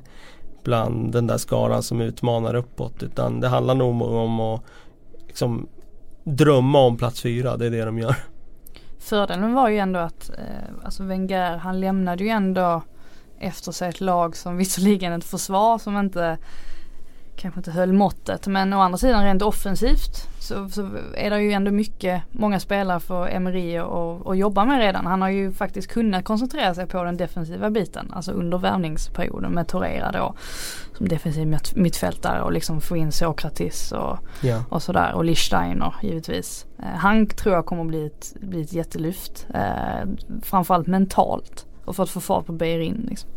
[0.65, 3.03] bland den där skaran som utmanar uppåt.
[3.03, 4.63] Utan det handlar nog om att
[5.27, 5.69] liksom
[6.25, 8.17] drömma om plats fyra, det är det de gör.
[8.99, 12.83] Fördelen var ju ändå att eh, alltså Wenger han lämnade ju ändå
[13.41, 16.39] efter sig ett lag som visserligen ett försvar som inte
[17.37, 21.53] kanske inte höll måttet men å andra sidan rent offensivt så, så är det ju
[21.53, 25.07] ändå mycket, många spelare för Emery att jobba med redan.
[25.07, 29.69] Han har ju faktiskt kunnat koncentrera sig på den defensiva biten, alltså under värvningsperioden med
[29.69, 30.35] Torreira då
[30.97, 34.63] som defensiv mittfältare och liksom få in Sokratis och, ja.
[34.69, 36.67] och sådär och Lichsteiner givetvis.
[36.79, 40.09] Eh, han tror jag kommer bli ett, bli ett jättelyft, eh,
[40.43, 43.07] framförallt mentalt och för att få fart på Beirin.
[43.09, 43.31] Liksom.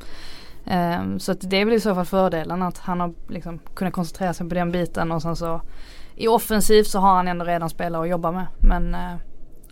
[0.65, 3.93] Um, så att det är väl i så fall fördelen att han har liksom kunnat
[3.93, 5.61] koncentrera sig på den biten och sen så
[6.15, 8.47] i offensivt så har han ändå redan spelare att jobba med.
[8.57, 9.15] Men uh,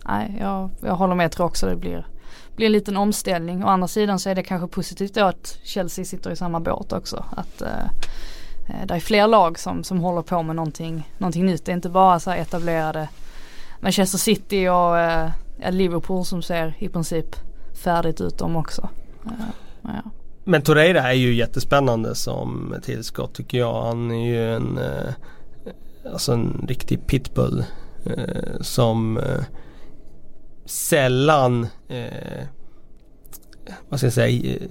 [0.06, 1.24] nej, jag, jag håller med.
[1.24, 2.06] Jag tror också det blir,
[2.56, 3.64] blir en liten omställning.
[3.64, 6.92] Å andra sidan så är det kanske positivt då att Chelsea sitter i samma båt
[6.92, 7.24] också.
[7.30, 7.90] Att uh,
[8.84, 11.64] det är fler lag som, som håller på med någonting, någonting nytt.
[11.64, 13.08] Det är inte bara så här etablerade
[13.80, 15.28] Manchester City och uh,
[15.70, 17.36] Liverpool som ser i princip
[17.82, 18.88] färdigt ut dem också.
[19.26, 19.32] Eh,
[19.82, 20.10] ja.
[20.44, 23.82] Men Torreira är ju jättespännande som tillskott tycker jag.
[23.82, 25.14] Han är ju en, eh,
[26.12, 27.64] alltså en riktig pitbull.
[28.04, 29.44] Eh, som eh,
[30.64, 32.46] sällan, eh,
[33.88, 34.68] vad ska jag säga, eh,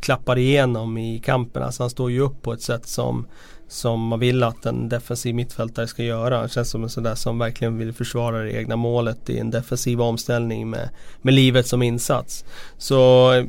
[0.00, 1.62] klappar igenom i kampen.
[1.62, 3.26] Alltså han står ju upp på ett sätt som
[3.70, 6.42] som man vill att en defensiv mittfältare ska göra.
[6.42, 9.50] Det känns som en sån där som verkligen vill försvara det egna målet i en
[9.50, 10.88] defensiv omställning med,
[11.22, 12.44] med livet som insats.
[12.78, 12.96] Så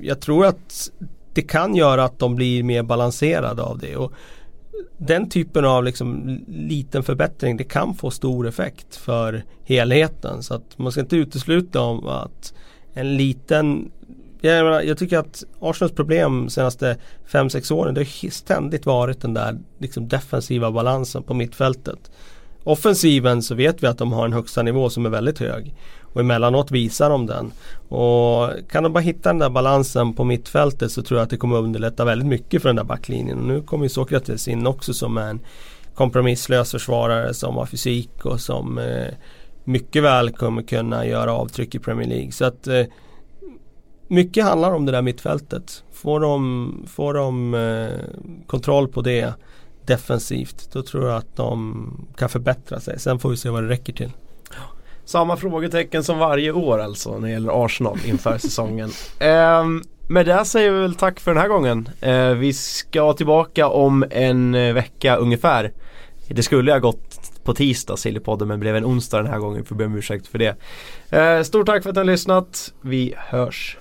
[0.02, 0.89] jag tror att
[1.34, 3.95] det kan göra att de blir mer balanserade av det.
[3.95, 4.14] Och
[4.98, 10.43] den typen av liksom liten förbättring det kan få stor effekt för helheten.
[10.43, 12.53] Så att man ska inte utesluta om att
[12.93, 13.91] en liten
[14.41, 16.97] jag, menar, jag tycker att Arsenals problem de senaste
[17.31, 22.11] 5-6 åren det har ständigt varit den där liksom, defensiva balansen på mittfältet.
[22.63, 25.76] Offensiven så vet vi att de har en högsta nivå som är väldigt hög.
[26.13, 27.51] Och emellanåt visar de den.
[27.89, 31.38] Och kan de bara hitta den där balansen på mittfältet så tror jag att det
[31.38, 33.39] kommer underlätta väldigt mycket för den där backlinjen.
[33.39, 35.39] Och nu kommer ju Sokrates in också som en
[35.95, 39.13] kompromisslös försvarare som har fysik och som eh,
[39.63, 42.31] mycket väl kommer kunna göra avtryck i Premier League.
[42.31, 42.85] Så att eh,
[44.11, 45.83] mycket handlar om det där mittfältet.
[45.93, 49.33] Får de, får de eh, kontroll på det
[49.85, 52.99] defensivt då tror jag att de kan förbättra sig.
[52.99, 54.11] Sen får vi se vad det räcker till.
[55.05, 58.89] Samma frågetecken som varje år alltså när det gäller Arsenal inför säsongen.
[59.19, 59.65] Eh,
[60.09, 61.89] med det säger vi väl tack för den här gången.
[62.01, 65.71] Eh, vi ska tillbaka om en eh, vecka ungefär.
[66.27, 69.65] Det skulle ha gått på tisdag Sillypodden men blev en onsdag den här gången.
[69.65, 70.55] Får be om ursäkt för det.
[71.09, 72.73] Eh, stort tack för att ni har lyssnat.
[72.81, 73.77] Vi hörs.